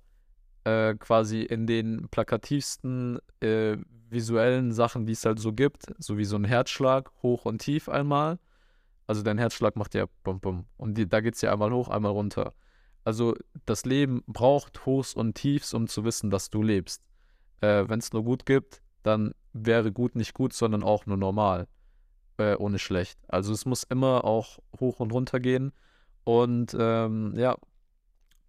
äh, 0.62 0.94
quasi 0.94 1.42
in 1.42 1.66
den 1.66 2.06
plakativsten 2.12 3.18
äh, 3.40 3.76
visuellen 4.10 4.72
Sachen, 4.72 5.06
die 5.06 5.12
es 5.12 5.24
halt 5.24 5.38
so 5.38 5.52
gibt, 5.52 5.86
so 5.98 6.18
wie 6.18 6.24
so 6.24 6.36
ein 6.36 6.44
Herzschlag, 6.44 7.10
hoch 7.22 7.44
und 7.44 7.58
tief 7.58 7.88
einmal. 7.88 8.38
Also 9.06 9.22
dein 9.22 9.38
Herzschlag 9.38 9.76
macht 9.76 9.94
ja 9.94 10.06
bum 10.22 10.40
bum. 10.40 10.66
Und 10.76 10.96
die, 10.96 11.08
da 11.08 11.20
geht 11.20 11.34
es 11.34 11.40
ja 11.40 11.52
einmal 11.52 11.72
hoch, 11.72 11.88
einmal 11.88 12.12
runter. 12.12 12.52
Also 13.04 13.34
das 13.66 13.84
Leben 13.84 14.22
braucht 14.26 14.86
Hochs 14.86 15.14
und 15.14 15.34
Tiefs, 15.34 15.74
um 15.74 15.88
zu 15.88 16.04
wissen, 16.04 16.30
dass 16.30 16.50
du 16.50 16.62
lebst. 16.62 17.02
Äh, 17.60 17.84
Wenn 17.88 17.98
es 17.98 18.12
nur 18.12 18.24
gut 18.24 18.46
gibt, 18.46 18.82
dann 19.02 19.34
wäre 19.52 19.92
gut 19.92 20.14
nicht 20.14 20.34
gut, 20.34 20.52
sondern 20.52 20.82
auch 20.82 21.06
nur 21.06 21.16
normal, 21.16 21.66
äh, 22.36 22.54
ohne 22.56 22.78
schlecht. 22.78 23.18
Also 23.28 23.52
es 23.52 23.64
muss 23.64 23.82
immer 23.84 24.24
auch 24.24 24.58
hoch 24.78 25.00
und 25.00 25.12
runter 25.12 25.40
gehen. 25.40 25.72
Und 26.24 26.76
ähm, 26.78 27.34
ja, 27.36 27.56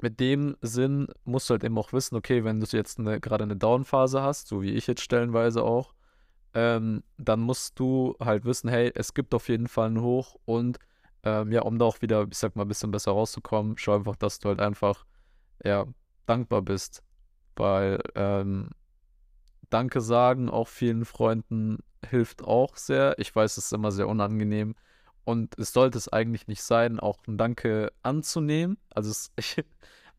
mit 0.04 0.20
dem 0.20 0.58
Sinn 0.62 1.08
musst 1.26 1.50
du 1.50 1.54
halt 1.54 1.64
eben 1.64 1.78
auch 1.78 1.94
wissen, 1.94 2.16
okay, 2.16 2.44
wenn 2.44 2.60
du 2.60 2.66
jetzt 2.72 3.00
eine, 3.00 3.20
gerade 3.20 3.44
eine 3.44 3.56
Down-Phase 3.56 4.22
hast, 4.22 4.48
so 4.48 4.62
wie 4.62 4.72
ich 4.72 4.88
jetzt 4.88 5.02
stellenweise 5.02 5.64
auch, 5.64 5.94
ähm, 6.54 7.04
dann 7.18 7.40
musst 7.42 7.80
du 7.80 8.16
halt 8.20 8.46
wissen, 8.46 8.70
hey, 8.70 8.92
es 8.96 9.14
gibt 9.14 9.34
auf 9.34 9.50
jeden 9.50 9.68
Fall 9.68 9.88
einen 9.88 10.02
Hoch 10.02 10.36
und 10.46 10.80
ähm, 11.24 11.52
ja, 11.52 11.62
um 11.62 11.78
da 11.78 11.86
auch 11.86 12.02
wieder, 12.02 12.28
ich 12.30 12.38
sag 12.38 12.56
mal, 12.56 12.64
ein 12.64 12.68
bisschen 12.68 12.92
besser 12.92 13.12
rauszukommen, 13.12 13.78
schau 13.78 13.96
einfach, 13.96 14.16
dass 14.16 14.40
du 14.40 14.50
halt 14.50 14.60
einfach, 14.60 15.06
ja, 15.64 15.86
dankbar 16.26 16.62
bist, 16.62 17.04
weil 17.56 18.00
ähm, 18.16 18.70
Danke 19.70 20.02
sagen 20.02 20.50
auch 20.50 20.68
vielen 20.68 21.06
Freunden 21.06 21.80
hilft 22.06 22.44
auch 22.44 22.76
sehr. 22.76 23.18
Ich 23.20 23.34
weiß, 23.34 23.58
es 23.58 23.66
ist 23.66 23.74
immer 23.74 23.92
sehr 23.92 24.08
unangenehm 24.10 24.76
und 25.24 25.58
es 25.58 25.74
sollte 25.74 25.98
es 25.98 26.08
eigentlich 26.10 26.48
nicht 26.48 26.64
sein, 26.64 27.00
auch 27.00 27.20
ein 27.28 27.38
Danke 27.38 27.92
anzunehmen. 28.04 28.78
Also 28.90 29.12
es, 29.12 29.32
ich, 29.38 29.64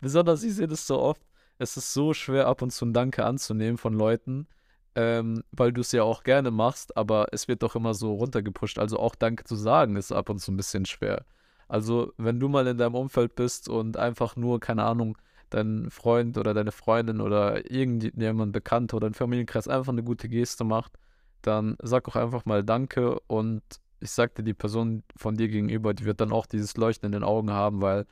besonders 0.00 0.42
ich 0.42 0.54
sehe 0.54 0.68
das 0.68 0.86
so 0.86 1.00
oft, 1.00 1.22
es 1.58 1.76
ist 1.76 1.92
so 1.92 2.14
schwer 2.14 2.46
ab 2.46 2.62
und 2.62 2.70
zu 2.72 2.86
ein 2.86 2.92
Danke 2.92 3.24
anzunehmen 3.24 3.78
von 3.78 3.94
Leuten, 3.94 4.48
ähm, 4.94 5.42
weil 5.52 5.72
du 5.72 5.80
es 5.80 5.92
ja 5.92 6.02
auch 6.02 6.22
gerne 6.24 6.50
machst, 6.50 6.96
aber 6.96 7.26
es 7.32 7.48
wird 7.48 7.62
doch 7.62 7.76
immer 7.76 7.94
so 7.94 8.14
runtergepusht. 8.14 8.78
Also 8.78 8.98
auch 8.98 9.14
Danke 9.14 9.44
zu 9.44 9.56
sagen 9.56 9.96
ist 9.96 10.12
ab 10.12 10.28
und 10.28 10.38
zu 10.40 10.52
ein 10.52 10.56
bisschen 10.56 10.86
schwer. 10.86 11.24
Also 11.68 12.12
wenn 12.18 12.40
du 12.40 12.48
mal 12.48 12.66
in 12.66 12.78
deinem 12.78 12.94
Umfeld 12.94 13.34
bist 13.34 13.68
und 13.68 13.96
einfach 13.96 14.36
nur, 14.36 14.60
keine 14.60 14.84
Ahnung, 14.84 15.16
dein 15.50 15.90
Freund 15.90 16.38
oder 16.38 16.54
deine 16.54 16.72
Freundin 16.72 17.20
oder 17.20 17.70
irgendjemand 17.70 18.52
Bekannter 18.52 18.96
oder 18.96 19.06
ein 19.08 19.14
Familienkreis 19.14 19.68
einfach 19.68 19.92
eine 19.92 20.02
gute 20.02 20.28
Geste 20.28 20.64
macht, 20.64 20.98
dann 21.42 21.76
sag 21.82 22.08
auch 22.08 22.16
einfach 22.16 22.44
mal 22.44 22.64
Danke 22.64 23.18
und 23.26 23.62
ich 24.02 24.10
sagte, 24.10 24.42
die 24.42 24.54
Person 24.54 25.04
von 25.16 25.36
dir 25.36 25.48
gegenüber, 25.48 25.94
die 25.94 26.04
wird 26.04 26.20
dann 26.20 26.32
auch 26.32 26.46
dieses 26.46 26.76
Leuchten 26.76 27.06
in 27.06 27.12
den 27.12 27.24
Augen 27.24 27.50
haben, 27.50 27.80
weil 27.80 28.06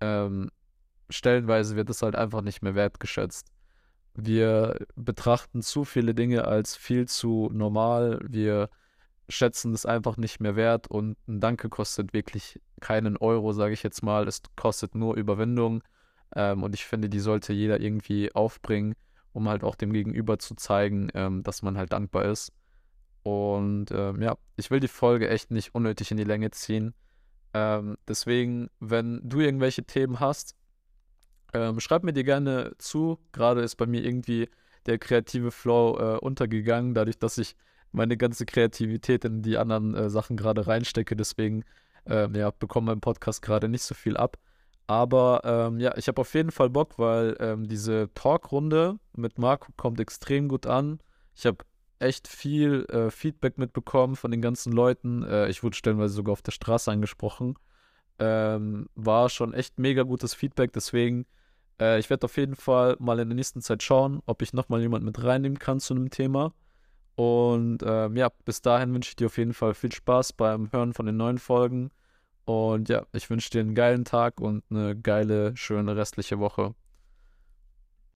ähm, 0.00 0.50
stellenweise 1.10 1.76
wird 1.76 1.90
es 1.90 2.02
halt 2.02 2.16
einfach 2.16 2.42
nicht 2.42 2.62
mehr 2.62 2.74
wertgeschätzt. 2.74 3.48
Wir 4.14 4.86
betrachten 4.94 5.62
zu 5.62 5.84
viele 5.84 6.14
Dinge 6.14 6.46
als 6.46 6.76
viel 6.76 7.06
zu 7.08 7.50
normal. 7.52 8.20
Wir 8.28 8.70
schätzen 9.28 9.72
es 9.74 9.86
einfach 9.86 10.16
nicht 10.16 10.40
mehr 10.40 10.56
wert 10.56 10.86
und 10.88 11.16
ein 11.26 11.40
Danke 11.40 11.68
kostet 11.68 12.12
wirklich 12.12 12.60
keinen 12.80 13.16
Euro, 13.16 13.52
sage 13.52 13.74
ich 13.74 13.82
jetzt 13.82 14.02
mal. 14.02 14.28
Es 14.28 14.42
kostet 14.56 14.94
nur 14.94 15.16
Überwindung. 15.16 15.82
Ähm, 16.36 16.62
und 16.62 16.74
ich 16.74 16.84
finde, 16.84 17.08
die 17.08 17.20
sollte 17.20 17.52
jeder 17.52 17.80
irgendwie 17.80 18.34
aufbringen, 18.34 18.94
um 19.32 19.48
halt 19.48 19.64
auch 19.64 19.74
dem 19.74 19.92
Gegenüber 19.92 20.38
zu 20.38 20.54
zeigen, 20.54 21.08
ähm, 21.14 21.42
dass 21.42 21.62
man 21.62 21.76
halt 21.76 21.92
dankbar 21.92 22.26
ist. 22.26 22.52
Und 23.24 23.90
ähm, 23.90 24.22
ja, 24.22 24.36
ich 24.56 24.70
will 24.70 24.80
die 24.80 24.88
Folge 24.88 25.28
echt 25.28 25.50
nicht 25.50 25.74
unnötig 25.74 26.10
in 26.10 26.18
die 26.18 26.24
Länge 26.24 26.50
ziehen. 26.52 26.94
Ähm, 27.54 27.96
deswegen, 28.06 28.68
wenn 28.80 29.20
du 29.24 29.40
irgendwelche 29.40 29.84
Themen 29.84 30.20
hast, 30.20 30.54
ähm, 31.54 31.80
schreib 31.80 32.04
mir 32.04 32.12
die 32.12 32.24
gerne 32.24 32.72
zu. 32.78 33.18
Gerade 33.32 33.62
ist 33.62 33.76
bei 33.76 33.86
mir 33.86 34.04
irgendwie 34.04 34.48
der 34.86 34.98
kreative 34.98 35.50
Flow 35.50 35.98
äh, 35.98 36.18
untergegangen, 36.18 36.94
dadurch, 36.94 37.18
dass 37.18 37.38
ich 37.38 37.56
meine 37.92 38.16
ganze 38.16 38.44
Kreativität 38.44 39.24
in 39.24 39.40
die 39.40 39.56
anderen 39.56 39.94
äh, 39.94 40.10
Sachen 40.10 40.36
gerade 40.36 40.66
reinstecke. 40.66 41.16
Deswegen 41.16 41.64
ähm, 42.06 42.34
ja, 42.34 42.50
bekomme 42.50 42.88
mein 42.88 43.00
Podcast 43.00 43.40
gerade 43.40 43.68
nicht 43.68 43.82
so 43.82 43.94
viel 43.94 44.16
ab. 44.16 44.36
Aber 44.86 45.40
ähm, 45.44 45.80
ja, 45.80 45.96
ich 45.96 46.08
habe 46.08 46.20
auf 46.20 46.34
jeden 46.34 46.50
Fall 46.50 46.68
Bock, 46.68 46.98
weil 46.98 47.36
ähm, 47.40 47.68
diese 47.68 48.10
Talkrunde 48.14 48.98
mit 49.16 49.38
Marco 49.38 49.72
kommt 49.76 49.98
extrem 49.98 50.48
gut 50.48 50.66
an. 50.66 50.98
Ich 51.34 51.46
habe 51.46 51.64
echt 52.04 52.28
viel 52.28 52.84
äh, 52.86 53.10
Feedback 53.10 53.58
mitbekommen 53.58 54.16
von 54.16 54.30
den 54.30 54.42
ganzen 54.42 54.72
Leuten. 54.72 55.22
Äh, 55.24 55.48
ich 55.48 55.62
wurde 55.62 55.76
stellenweise 55.76 56.14
sogar 56.14 56.32
auf 56.32 56.42
der 56.42 56.52
Straße 56.52 56.90
angesprochen. 56.90 57.58
Ähm, 58.18 58.88
war 58.94 59.28
schon 59.28 59.54
echt 59.54 59.78
mega 59.78 60.04
gutes 60.04 60.34
Feedback, 60.34 60.72
deswegen 60.72 61.26
äh, 61.80 61.98
ich 61.98 62.10
werde 62.10 62.24
auf 62.24 62.36
jeden 62.36 62.54
Fall 62.56 62.96
mal 62.98 63.18
in 63.18 63.28
der 63.28 63.36
nächsten 63.36 63.60
Zeit 63.60 63.82
schauen, 63.82 64.22
ob 64.26 64.42
ich 64.42 64.52
nochmal 64.52 64.80
jemand 64.80 65.04
mit 65.04 65.22
reinnehmen 65.22 65.58
kann 65.58 65.80
zu 65.80 65.94
einem 65.94 66.10
Thema. 66.10 66.54
Und 67.16 67.78
ähm, 67.84 68.16
ja, 68.16 68.30
bis 68.44 68.62
dahin 68.62 68.92
wünsche 68.94 69.10
ich 69.10 69.16
dir 69.16 69.26
auf 69.26 69.38
jeden 69.38 69.54
Fall 69.54 69.74
viel 69.74 69.92
Spaß 69.92 70.32
beim 70.34 70.72
Hören 70.72 70.92
von 70.92 71.06
den 71.06 71.16
neuen 71.16 71.38
Folgen. 71.38 71.90
Und 72.44 72.88
ja, 72.88 73.06
ich 73.12 73.30
wünsche 73.30 73.50
dir 73.50 73.60
einen 73.60 73.74
geilen 73.74 74.04
Tag 74.04 74.40
und 74.40 74.64
eine 74.70 74.96
geile, 74.96 75.56
schöne 75.56 75.96
restliche 75.96 76.38
Woche. 76.38 76.74